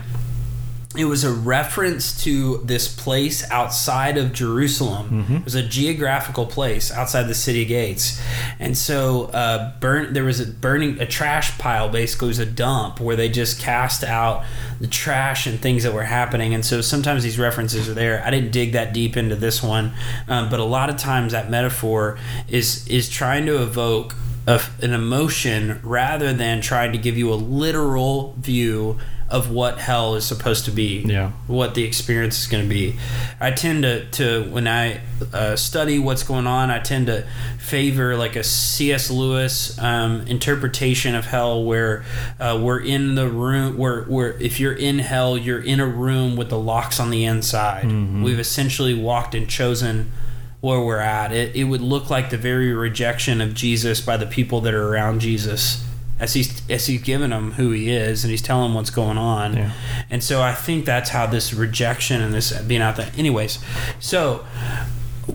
it 0.97 1.05
was 1.05 1.23
a 1.23 1.31
reference 1.31 2.21
to 2.23 2.57
this 2.65 2.93
place 2.93 3.49
outside 3.49 4.17
of 4.17 4.33
Jerusalem. 4.33 5.25
It 5.37 5.45
was 5.45 5.55
a 5.55 5.63
geographical 5.63 6.45
place 6.45 6.91
outside 6.91 7.23
the 7.23 7.35
city 7.35 7.63
gates, 7.63 8.21
and 8.59 8.77
so 8.77 9.25
uh, 9.27 9.71
burn. 9.79 10.11
There 10.13 10.25
was 10.25 10.41
a 10.41 10.47
burning 10.47 10.99
a 10.99 11.05
trash 11.05 11.57
pile. 11.57 11.87
Basically, 11.87 12.27
it 12.27 12.29
was 12.29 12.39
a 12.39 12.45
dump 12.45 12.99
where 12.99 13.15
they 13.15 13.29
just 13.29 13.61
cast 13.61 14.03
out 14.03 14.43
the 14.81 14.87
trash 14.87 15.47
and 15.47 15.59
things 15.59 15.83
that 15.83 15.93
were 15.93 16.03
happening. 16.03 16.53
And 16.53 16.65
so 16.65 16.81
sometimes 16.81 17.23
these 17.23 17.39
references 17.39 17.87
are 17.87 17.93
there. 17.93 18.21
I 18.25 18.29
didn't 18.29 18.51
dig 18.51 18.73
that 18.73 18.93
deep 18.93 19.15
into 19.15 19.37
this 19.37 19.63
one, 19.63 19.93
um, 20.27 20.49
but 20.49 20.59
a 20.59 20.65
lot 20.65 20.89
of 20.89 20.97
times 20.97 21.31
that 21.31 21.49
metaphor 21.49 22.19
is 22.49 22.85
is 22.89 23.07
trying 23.09 23.45
to 23.45 23.63
evoke 23.63 24.13
a, 24.45 24.61
an 24.81 24.91
emotion 24.91 25.79
rather 25.83 26.33
than 26.33 26.59
trying 26.61 26.91
to 26.91 26.97
give 26.97 27.17
you 27.17 27.31
a 27.31 27.35
literal 27.35 28.33
view 28.39 28.99
of 29.31 29.49
what 29.49 29.77
hell 29.79 30.15
is 30.15 30.25
supposed 30.25 30.65
to 30.65 30.71
be 30.71 30.99
Yeah. 31.07 31.31
what 31.47 31.73
the 31.73 31.83
experience 31.83 32.39
is 32.41 32.47
going 32.47 32.63
to 32.63 32.69
be. 32.69 32.97
I 33.39 33.51
tend 33.51 33.83
to, 33.83 34.05
to 34.11 34.43
when 34.51 34.67
i 34.67 34.99
uh, 35.33 35.55
study 35.55 35.99
what's 35.99 36.23
going 36.23 36.47
on 36.47 36.69
i 36.71 36.79
tend 36.79 37.05
to 37.07 37.23
favor 37.59 38.15
like 38.17 38.35
a 38.35 38.43
cs 38.43 39.09
lewis 39.11 39.77
um, 39.79 40.21
interpretation 40.27 41.13
of 41.15 41.25
hell 41.25 41.63
where 41.63 42.03
uh, 42.39 42.59
we're 42.61 42.79
in 42.81 43.15
the 43.15 43.27
room 43.29 43.77
where, 43.77 44.03
where 44.03 44.31
if 44.41 44.59
you're 44.59 44.73
in 44.73 44.99
hell 44.99 45.37
you're 45.37 45.61
in 45.63 45.79
a 45.79 45.85
room 45.87 46.35
with 46.35 46.49
the 46.49 46.57
locks 46.57 46.99
on 46.99 47.09
the 47.11 47.23
inside. 47.25 47.85
We've 48.23 48.39
essentially 48.39 48.93
walked 48.93 49.33
and 49.35 49.47
chosen 49.49 50.11
where 50.59 50.79
we're 50.81 50.99
at. 50.99 51.31
It, 51.31 51.55
it 51.55 51.63
would 51.63 51.81
look 51.81 52.09
like 52.09 52.29
the 52.29 52.37
very 52.37 52.73
rejection 52.73 53.41
of 53.41 53.53
jesus 53.53 54.01
by 54.01 54.17
the 54.17 54.25
people 54.27 54.61
that 54.61 54.73
are 54.73 54.87
around 54.89 55.21
jesus 55.21 55.83
as 56.21 56.33
he's 56.33 56.61
as 56.69 56.85
he's 56.85 57.01
giving 57.01 57.31
them 57.31 57.51
who 57.53 57.71
he 57.71 57.91
is 57.91 58.23
and 58.23 58.31
he's 58.31 58.41
telling 58.41 58.67
him 58.69 58.75
what's 58.75 58.91
going 58.91 59.17
on 59.17 59.57
Yeah. 59.57 59.71
and 60.09 60.23
so 60.23 60.41
I 60.41 60.53
think 60.53 60.85
that's 60.85 61.09
how 61.09 61.25
this 61.25 61.53
rejection 61.53 62.21
and 62.21 62.33
this 62.33 62.57
being 62.61 62.81
out 62.81 62.95
there. 62.95 63.11
Anyways, 63.17 63.59
so 63.99 64.45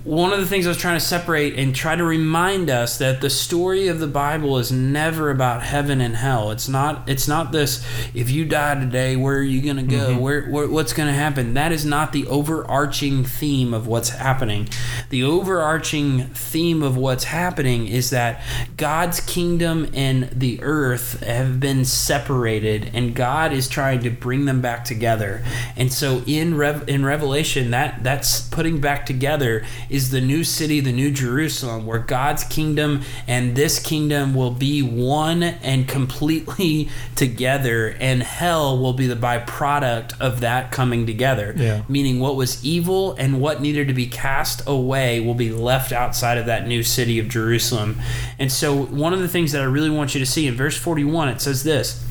one 0.04 0.32
of 0.32 0.40
the 0.40 0.46
things 0.46 0.66
I 0.66 0.70
was 0.70 0.78
trying 0.78 0.98
to 0.98 1.04
separate 1.04 1.58
and 1.58 1.74
try 1.74 1.94
to 1.94 2.04
remind 2.04 2.70
us 2.70 2.98
that 2.98 3.20
the 3.20 3.30
story 3.30 3.86
of 3.86 4.00
the 4.00 4.06
Bible 4.06 4.58
is 4.58 4.72
never 4.72 5.30
about 5.30 5.62
heaven 5.62 6.00
and 6.00 6.16
hell. 6.16 6.50
It's 6.50 6.68
not. 6.68 7.08
It's 7.08 7.28
not 7.28 7.52
this. 7.52 7.84
If 8.14 8.30
you 8.30 8.44
die 8.44 8.74
today, 8.74 9.16
where 9.16 9.36
are 9.36 9.42
you 9.42 9.62
going 9.62 9.76
to 9.76 9.82
go? 9.82 10.10
Mm-hmm. 10.10 10.20
Where, 10.20 10.46
where? 10.48 10.68
What's 10.68 10.92
going 10.92 11.08
to 11.08 11.14
happen? 11.14 11.54
That 11.54 11.70
is 11.70 11.84
not 11.84 12.12
the 12.12 12.26
overarching 12.26 13.24
theme 13.24 13.72
of 13.72 13.86
what's 13.86 14.08
happening. 14.08 14.68
The 15.10 15.22
overarching 15.22 16.26
theme 16.28 16.82
of 16.82 16.96
what's 16.96 17.24
happening 17.24 17.86
is 17.86 18.10
that 18.10 18.42
God's 18.76 19.20
kingdom 19.20 19.88
and 19.94 20.24
the 20.30 20.62
earth 20.62 21.22
have 21.22 21.60
been 21.60 21.84
separated, 21.84 22.90
and 22.92 23.14
God 23.14 23.52
is 23.52 23.68
trying 23.68 24.00
to 24.00 24.10
bring 24.10 24.46
them 24.46 24.60
back 24.60 24.84
together. 24.84 25.44
And 25.76 25.92
so 25.92 26.22
in 26.26 26.56
Rev- 26.56 26.88
in 26.88 27.04
Revelation, 27.04 27.70
that 27.70 28.02
that's 28.02 28.40
putting 28.40 28.80
back 28.80 29.06
together 29.06 29.64
is 29.88 30.10
the 30.10 30.20
new 30.20 30.44
city, 30.44 30.80
the 30.80 30.92
new 30.92 31.10
Jerusalem, 31.10 31.86
where 31.86 31.98
God's 31.98 32.44
kingdom 32.44 33.02
and 33.26 33.56
this 33.56 33.78
kingdom 33.78 34.34
will 34.34 34.50
be 34.50 34.82
one 34.82 35.42
and 35.42 35.88
completely 35.88 36.88
together, 37.14 37.96
and 38.00 38.22
hell 38.22 38.78
will 38.78 38.92
be 38.92 39.06
the 39.06 39.16
byproduct 39.16 40.20
of 40.20 40.40
that 40.40 40.72
coming 40.72 41.06
together. 41.06 41.54
Yeah. 41.56 41.82
Meaning, 41.88 42.20
what 42.20 42.36
was 42.36 42.64
evil 42.64 43.14
and 43.14 43.40
what 43.40 43.60
needed 43.60 43.88
to 43.88 43.94
be 43.94 44.06
cast 44.06 44.66
away 44.66 45.20
will 45.20 45.34
be 45.34 45.50
left 45.50 45.92
outside 45.92 46.38
of 46.38 46.46
that 46.46 46.66
new 46.66 46.82
city 46.82 47.18
of 47.18 47.28
Jerusalem. 47.28 47.96
And 48.38 48.50
so, 48.50 48.74
one 48.74 49.12
of 49.12 49.20
the 49.20 49.28
things 49.28 49.52
that 49.52 49.62
I 49.62 49.66
really 49.66 49.90
want 49.90 50.14
you 50.14 50.20
to 50.20 50.26
see 50.26 50.46
in 50.46 50.54
verse 50.54 50.76
41, 50.76 51.28
it 51.28 51.40
says 51.40 51.64
this 51.64 52.05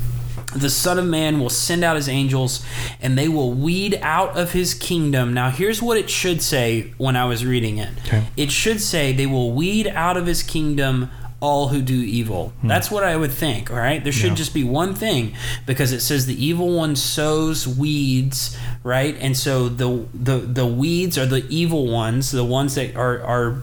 the 0.55 0.69
Son 0.69 0.97
of 0.97 1.05
Man 1.05 1.39
will 1.39 1.49
send 1.49 1.83
out 1.83 1.95
his 1.97 2.07
angels, 2.09 2.65
and 3.01 3.17
they 3.17 3.27
will 3.27 3.51
weed 3.51 3.99
out 4.01 4.37
of 4.37 4.53
his 4.53 4.73
kingdom. 4.73 5.33
Now, 5.33 5.49
here's 5.49 5.81
what 5.81 5.97
it 5.97 6.09
should 6.09 6.41
say 6.41 6.93
when 6.97 7.15
I 7.15 7.25
was 7.25 7.45
reading 7.45 7.77
it 7.77 7.89
Okay. 8.07 8.23
it 8.37 8.51
should 8.51 8.79
say, 8.81 9.11
They 9.13 9.25
will 9.27 9.51
weed 9.51 9.87
out 9.87 10.17
of 10.17 10.25
his 10.25 10.41
kingdom 10.43 11.09
all 11.41 11.67
who 11.67 11.81
do 11.81 11.93
evil. 11.93 12.53
Hmm. 12.61 12.69
That's 12.69 12.89
what 12.89 13.03
I 13.03 13.15
would 13.17 13.31
think, 13.31 13.69
all 13.69 13.77
right? 13.77 14.01
There 14.03 14.13
should 14.13 14.29
Yeah. 14.31 14.35
just 14.35 14.53
be 14.53 14.63
one 14.63 14.95
thing 14.95 15.33
because 15.67 15.91
it 15.91 15.99
says 15.99 16.25
the 16.25 16.43
evil 16.43 16.75
one 16.75 16.95
sows 16.95 17.67
weeds, 17.67 18.57
right? 18.83 19.15
And 19.19 19.35
so 19.37 19.67
the 19.69 20.05
the 20.13 20.37
the 20.39 20.65
weeds 20.65 21.17
are 21.17 21.25
the 21.25 21.45
evil 21.49 21.87
ones, 21.91 22.31
the 22.31 22.45
ones 22.45 22.75
that 22.75 22.95
are 22.95 23.21
are 23.21 23.61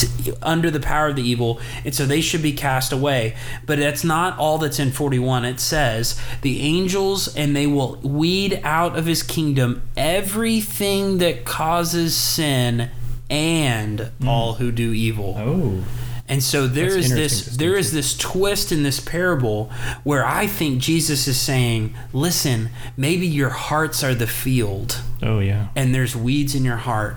t- 0.00 0.32
under 0.42 0.70
the 0.70 0.80
power 0.80 1.08
of 1.08 1.16
the 1.16 1.22
evil, 1.22 1.60
and 1.84 1.94
so 1.94 2.06
they 2.06 2.20
should 2.20 2.42
be 2.42 2.52
cast 2.52 2.92
away. 2.92 3.34
But 3.66 3.78
that's 3.78 4.04
not 4.04 4.38
all 4.38 4.58
that's 4.58 4.78
in 4.78 4.90
41. 4.92 5.44
It 5.44 5.60
says, 5.60 6.20
The 6.42 6.60
angels, 6.60 7.34
and 7.36 7.54
they 7.54 7.66
will 7.66 7.96
weed 8.02 8.60
out 8.64 8.96
of 8.96 9.06
his 9.06 9.22
kingdom 9.22 9.82
everything 9.96 11.18
that 11.18 11.44
causes 11.44 12.16
sin 12.16 12.90
and 13.28 14.10
all 14.26 14.54
who 14.54 14.72
do 14.72 14.92
evil. 14.92 15.34
Oh. 15.38 15.84
And 16.28 16.42
so 16.44 16.68
there 16.68 16.90
That's 16.94 17.06
is 17.06 17.14
this 17.14 17.56
there 17.56 17.76
is 17.76 17.92
this 17.92 18.16
twist 18.16 18.70
in 18.70 18.84
this 18.84 19.00
parable 19.00 19.68
where 20.04 20.24
I 20.24 20.46
think 20.46 20.80
Jesus 20.80 21.26
is 21.26 21.40
saying, 21.40 21.92
listen, 22.12 22.70
maybe 22.96 23.26
your 23.26 23.48
hearts 23.50 24.04
are 24.04 24.14
the 24.14 24.28
field 24.28 25.00
Oh 25.22 25.40
yeah. 25.40 25.68
and 25.74 25.92
there's 25.92 26.14
weeds 26.14 26.54
in 26.54 26.64
your 26.64 26.76
heart. 26.76 27.16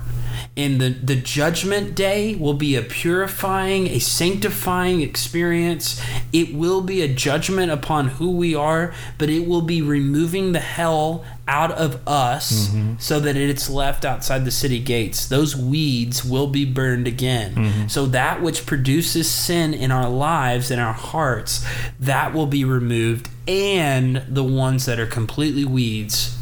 And 0.56 0.80
the, 0.80 0.90
the 0.90 1.16
judgment 1.16 1.96
day 1.96 2.36
will 2.36 2.54
be 2.54 2.76
a 2.76 2.84
purifying, 2.84 3.88
a 3.88 3.98
sanctifying 3.98 5.02
experience. 5.02 6.00
It 6.32 6.54
will 6.54 6.82
be 6.82 7.02
a 7.02 7.08
judgment 7.08 7.72
upon 7.72 8.10
who 8.10 8.32
we 8.32 8.54
are, 8.54 8.94
but 9.18 9.32
it 9.32 9.48
will 9.48 9.64
be 9.64 9.82
removing 9.82 10.52
the 10.52 10.60
hell 10.60 11.26
out 11.48 11.72
of 11.72 12.08
us 12.08 12.68
mm-hmm. 12.70 12.94
so 13.00 13.20
that 13.20 13.36
it's 13.36 13.68
left 13.68 14.06
outside 14.06 14.46
the 14.46 14.52
city 14.52 14.80
gates. 14.80 15.26
Those 15.26 15.56
weeds 15.56 16.24
will 16.24 16.48
be 16.48 16.66
burned 16.66 17.08
again. 17.08 17.56
Mm-hmm. 17.56 17.88
So 17.88 18.06
that 18.08 18.44
which 18.44 18.68
produces 18.68 19.30
sin 19.30 19.74
in 19.74 19.92
our 19.92 20.08
lives, 20.08 20.70
in 20.70 20.78
our 20.78 20.94
hearts, 20.94 21.66
that 22.00 22.32
will 22.32 22.48
be 22.48 22.64
removed. 22.64 23.28
And 23.48 24.24
the 24.30 24.44
ones 24.44 24.86
that 24.86 25.00
are 25.00 25.08
completely 25.08 25.66
weeds, 25.66 26.38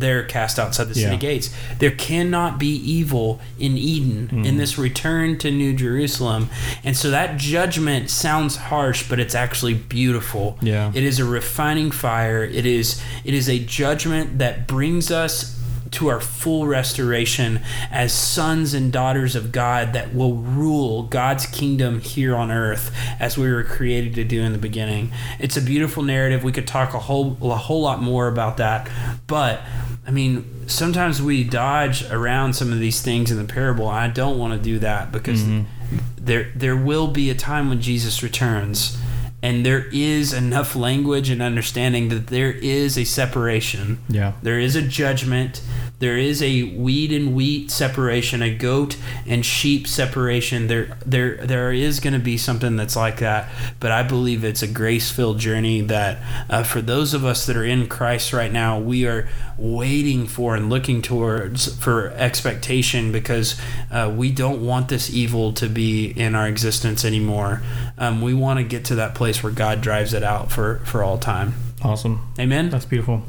they're 0.00 0.24
cast 0.24 0.58
outside 0.58 0.88
the 0.88 0.94
city 0.94 1.12
Yeah. 1.12 1.16
gates. 1.16 1.50
There 1.78 1.90
cannot 1.90 2.58
be 2.58 2.74
evil 2.74 3.40
in 3.58 3.76
Eden 3.76 4.28
in 4.30 4.42
mm-hmm. 4.44 4.56
this 4.56 4.78
return 4.78 5.38
to 5.38 5.50
New 5.50 5.74
Jerusalem. 5.74 6.50
And 6.84 6.96
so 6.96 7.10
that 7.10 7.36
judgment 7.36 8.10
sounds 8.10 8.56
harsh, 8.56 9.08
but 9.08 9.20
it's 9.20 9.34
actually 9.34 9.74
beautiful. 9.74 10.58
Yeah. 10.62 10.92
It 10.94 11.04
is 11.04 11.18
a 11.18 11.24
refining 11.24 11.90
fire. 11.90 12.42
It 12.42 12.66
is 12.66 13.00
it 13.24 13.34
is 13.34 13.48
a 13.48 13.58
judgment 13.58 14.38
that 14.38 14.66
brings 14.66 15.10
us 15.10 15.59
to 15.92 16.08
our 16.08 16.20
full 16.20 16.66
restoration 16.66 17.60
as 17.90 18.12
sons 18.12 18.74
and 18.74 18.92
daughters 18.92 19.34
of 19.34 19.52
God 19.52 19.92
that 19.92 20.14
will 20.14 20.34
rule 20.34 21.02
God's 21.02 21.46
kingdom 21.46 22.00
here 22.00 22.34
on 22.34 22.50
earth 22.50 22.94
as 23.18 23.36
we 23.36 23.50
were 23.50 23.64
created 23.64 24.14
to 24.14 24.24
do 24.24 24.42
in 24.42 24.52
the 24.52 24.58
beginning. 24.58 25.12
It's 25.38 25.56
a 25.56 25.62
beautiful 25.62 26.02
narrative. 26.02 26.44
We 26.44 26.52
could 26.52 26.66
talk 26.66 26.94
a 26.94 27.00
whole 27.00 27.36
a 27.42 27.56
whole 27.56 27.82
lot 27.82 28.00
more 28.00 28.28
about 28.28 28.56
that. 28.58 28.88
But 29.26 29.60
I 30.06 30.10
mean, 30.10 30.68
sometimes 30.68 31.20
we 31.20 31.44
dodge 31.44 32.08
around 32.10 32.54
some 32.54 32.72
of 32.72 32.78
these 32.78 33.02
things 33.02 33.30
in 33.30 33.38
the 33.38 33.52
parable. 33.52 33.88
I 33.88 34.08
don't 34.08 34.38
want 34.38 34.54
to 34.54 34.60
do 34.60 34.78
that 34.78 35.12
because 35.12 35.42
mm-hmm. 35.42 35.96
there 36.16 36.50
there 36.54 36.76
will 36.76 37.08
be 37.08 37.30
a 37.30 37.34
time 37.34 37.68
when 37.68 37.80
Jesus 37.80 38.22
returns 38.22 38.96
and 39.42 39.64
there 39.64 39.86
is 39.92 40.32
enough 40.32 40.76
language 40.76 41.30
and 41.30 41.40
understanding 41.40 42.08
that 42.10 42.26
there 42.26 42.52
is 42.52 42.98
a 42.98 43.04
separation. 43.04 43.98
Yeah. 44.08 44.34
There 44.42 44.58
is 44.58 44.76
a 44.76 44.82
judgment. 44.82 45.62
There 46.00 46.16
is 46.16 46.42
a 46.42 46.64
weed 46.64 47.12
and 47.12 47.34
wheat 47.34 47.70
separation, 47.70 48.40
a 48.40 48.54
goat 48.54 48.96
and 49.26 49.44
sheep 49.44 49.86
separation. 49.86 50.66
There, 50.66 50.96
there, 51.04 51.36
there 51.46 51.72
is 51.72 52.00
going 52.00 52.14
to 52.14 52.18
be 52.18 52.38
something 52.38 52.76
that's 52.76 52.96
like 52.96 53.18
that. 53.18 53.50
But 53.78 53.92
I 53.92 54.02
believe 54.02 54.42
it's 54.42 54.62
a 54.62 54.66
grace-filled 54.66 55.38
journey 55.38 55.82
that, 55.82 56.18
uh, 56.48 56.62
for 56.62 56.80
those 56.80 57.12
of 57.12 57.24
us 57.24 57.44
that 57.44 57.54
are 57.54 57.64
in 57.64 57.86
Christ 57.86 58.32
right 58.32 58.50
now, 58.50 58.78
we 58.78 59.06
are 59.06 59.28
waiting 59.58 60.26
for 60.26 60.56
and 60.56 60.70
looking 60.70 61.02
towards 61.02 61.74
for 61.76 62.08
expectation 62.12 63.12
because 63.12 63.60
uh, 63.90 64.10
we 64.16 64.32
don't 64.32 64.64
want 64.64 64.88
this 64.88 65.12
evil 65.12 65.52
to 65.52 65.68
be 65.68 66.06
in 66.06 66.34
our 66.34 66.48
existence 66.48 67.04
anymore. 67.04 67.62
Um, 67.98 68.22
we 68.22 68.32
want 68.32 68.58
to 68.58 68.64
get 68.64 68.86
to 68.86 68.94
that 68.94 69.14
place 69.14 69.42
where 69.42 69.52
God 69.52 69.82
drives 69.82 70.14
it 70.14 70.22
out 70.22 70.50
for 70.50 70.78
for 70.86 71.04
all 71.04 71.18
time. 71.18 71.52
Awesome. 71.82 72.32
Amen. 72.38 72.70
That's 72.70 72.86
beautiful. 72.86 73.22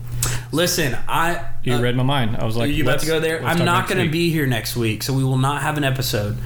Listen, 0.52 0.98
I 1.08 1.46
You 1.64 1.76
uh, 1.76 1.82
read 1.82 1.96
my 1.96 2.04
mind. 2.04 2.38
I 2.38 2.46
was 2.46 2.56
like, 2.58 2.70
are 2.70 2.72
you 2.72 2.84
about 2.84 3.00
to 3.00 3.08
go 3.08 3.20
there? 3.20 3.44
I'm 3.44 3.64
not 3.66 3.88
going 3.88 4.04
to 4.06 4.12
be 4.12 4.30
here 4.32 4.46
next 4.46 4.76
week, 4.76 5.02
so 5.04 5.14
we 5.14 5.24
will 5.24 5.38
not 5.38 5.62
have 5.62 5.78
an 5.78 5.84
episode. 5.84 6.38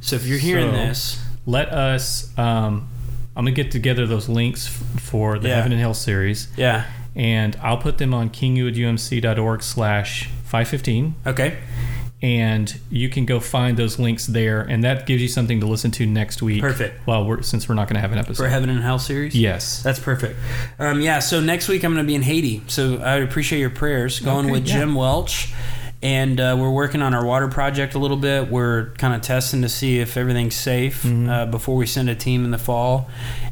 So 0.00 0.16
if 0.16 0.26
you're 0.26 0.38
hearing 0.38 0.70
So- 0.70 0.76
this, 0.76 1.22
Let 1.46 1.72
us. 1.72 2.36
Um, 2.38 2.88
I'm 3.36 3.44
gonna 3.44 3.50
get 3.52 3.70
together 3.70 4.06
those 4.06 4.28
links 4.28 4.66
f- 4.66 5.00
for 5.02 5.38
the 5.38 5.48
Yeah. 5.48 5.56
Heaven 5.56 5.70
and 5.72 5.80
Hell 5.80 5.92
series, 5.94 6.48
yeah, 6.56 6.84
and 7.14 7.54
I'll 7.62 7.76
put 7.76 7.98
them 7.98 8.14
on 8.14 8.30
kingwoodumc.org 8.30 9.62
slash 9.62 10.28
515, 10.44 11.14
okay, 11.26 11.58
and 12.26 12.76
you 12.90 13.08
can 13.08 13.24
go 13.24 13.38
find 13.38 13.76
those 13.76 13.98
links 14.00 14.26
there, 14.26 14.62
and 14.62 14.82
that 14.82 15.06
gives 15.06 15.22
you 15.22 15.28
something 15.28 15.60
to 15.60 15.66
listen 15.66 15.92
to 15.92 16.06
next 16.06 16.42
week. 16.42 16.60
Perfect. 16.60 17.06
Well, 17.06 17.24
we're, 17.24 17.42
since 17.42 17.68
we're 17.68 17.76
not 17.76 17.86
gonna 17.88 18.00
have 18.00 18.10
an 18.12 18.18
episode 18.18 18.42
for. 18.44 18.48
Heaven 18.48 18.68
and 18.68 18.80
Hell 18.82 18.98
series. 18.98 19.34
yes. 19.36 19.82
That's 19.82 20.00
perfect. 20.00 20.36
Um, 20.80 21.00
yeah, 21.00 21.20
so 21.20 21.40
next 21.40 21.68
week 21.68 21.84
I'm 21.84 21.92
going 21.94 22.04
to 22.04 22.06
be 22.06 22.14
in 22.16 22.22
Haiti. 22.22 22.62
So 22.66 22.96
I 22.96 23.16
appreciate 23.18 23.60
your 23.60 23.70
prayers. 23.70 24.18
Going 24.20 24.46
Okay, 24.46 24.52
with 24.52 24.66
yeah. 24.66 24.78
Jim 24.78 24.94
Welch. 24.94 25.52
And 26.02 26.38
uh, 26.38 26.54
we're 26.58 26.70
working 26.70 27.00
on 27.02 27.14
our 27.14 27.24
water 27.24 27.48
project 27.48 27.94
a 27.94 27.98
little 27.98 28.16
bit. 28.18 28.48
We're 28.50 28.90
kind 28.98 29.14
of 29.14 29.22
testing 29.22 29.62
to 29.62 29.68
see 29.68 29.98
if 29.98 30.16
everything's 30.16 30.54
safe 30.54 31.02
Mm-hmm. 31.02 31.28
uh, 31.28 31.46
before 31.46 31.74
we 31.76 31.86
send 31.86 32.10
a 32.10 32.14
team 32.14 32.44
in 32.44 32.50
the 32.50 32.58
fall. 32.58 33.08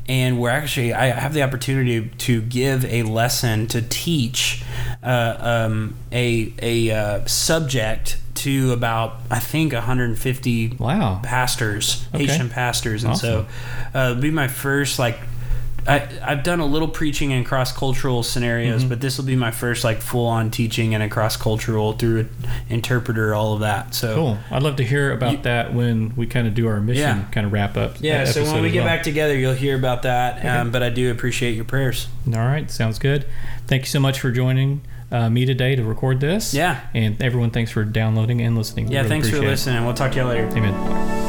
And 0.09 0.39
we're 0.39 0.51
actually, 0.51 0.93
I 0.93 1.07
have 1.07 1.33
the 1.33 1.43
opportunity 1.43 2.11
to 2.19 2.43
give 2.43 2.85
a 2.85 3.03
lesson 3.05 3.67
to 3.69 3.81
teach 3.83 4.63
uh, 5.03 5.37
um, 5.41 5.97
a, 6.13 6.53
a 6.61 6.91
uh, 6.91 7.27
subject 7.27 8.19
to 8.45 8.73
about, 8.73 9.17
I 9.31 9.39
think, 9.41 9.73
150 9.73 10.77
Wow. 10.79 11.21
pastors, 11.23 12.07
Okay. 12.15 12.27
Haitian 12.27 12.49
pastors, 12.51 13.05
and 13.05 13.13
Awesome. 13.13 13.47
so 13.93 13.99
uh, 13.99 14.11
it'll 14.11 14.23
be 14.23 14.31
my 14.31 14.49
first 14.49 14.99
like. 14.99 15.19
I, 15.87 16.09
I've 16.23 16.45
done 16.45 16.61
a 16.61 16.65
little 16.67 16.89
preaching 16.89 17.31
in 17.31 17.45
cross 17.45 17.71
cultural 17.71 18.23
scenarios, 18.23 18.81
Mm-hmm. 18.81 18.89
but 18.89 19.03
this 19.03 19.19
will 19.19 19.27
be 19.27 19.37
my 19.37 19.51
first 19.51 19.85
like 19.85 20.01
full 20.01 20.27
on 20.27 20.51
teaching 20.51 20.93
in 20.95 21.03
a 21.03 21.11
cross 21.11 21.37
cultural 21.37 21.93
through 21.93 22.21
an 22.21 22.29
interpreter, 22.71 23.35
all 23.35 23.53
of 23.53 23.61
that. 23.61 23.95
So 23.95 24.15
Cool. 24.15 24.39
I'd 24.51 24.63
love 24.63 24.77
to 24.77 24.83
hear 24.83 25.13
about 25.13 25.33
You- 25.33 25.39
that 25.43 25.75
when 25.75 26.17
we 26.17 26.25
kind 26.27 26.47
of 26.49 26.55
do 26.55 26.69
our 26.69 26.81
mission 26.81 27.03
Yeah. 27.19 27.25
kind 27.33 27.47
of 27.47 27.53
wrap 27.53 27.77
up. 27.77 27.97
yeah, 28.01 28.25
so 28.25 28.45
when 28.45 28.63
we 28.63 28.71
get 28.71 28.79
well. 28.85 28.95
back 28.97 29.03
together, 29.03 29.37
you'll 29.37 29.53
hear 29.53 29.77
about 29.77 30.05
that. 30.05 30.39
Okay. 30.39 30.49
Um, 30.49 30.71
but 30.71 30.83
I 30.83 30.89
do 30.89 31.11
appreciate 31.11 31.55
your 31.55 31.67
prayers. 31.67 32.09
All 32.29 32.33
right, 32.41 32.71
sounds 32.71 32.99
good. 32.99 33.27
Thank 33.67 33.83
you 33.83 33.89
so 33.89 34.01
much 34.01 34.21
for 34.21 34.31
joining 34.31 34.81
uh, 35.11 35.31
me 35.31 35.47
today 35.47 35.77
to 35.77 35.83
record 35.83 36.21
this. 36.21 36.55
Yeah. 36.55 36.81
And 36.95 37.21
everyone, 37.23 37.51
thanks 37.51 37.71
for 37.71 37.85
downloading 37.85 38.41
and 38.41 38.57
listening. 38.57 38.89
Yeah, 38.89 38.99
really 38.99 39.09
thanks 39.11 39.29
for 39.29 39.37
appreciate 39.37 39.49
it. 39.49 39.51
listening. 39.53 39.85
We'll 39.85 39.95
talk 39.95 40.13
to 40.13 40.19
you 40.19 40.25
later. 40.25 40.47
Amen. 40.49 41.24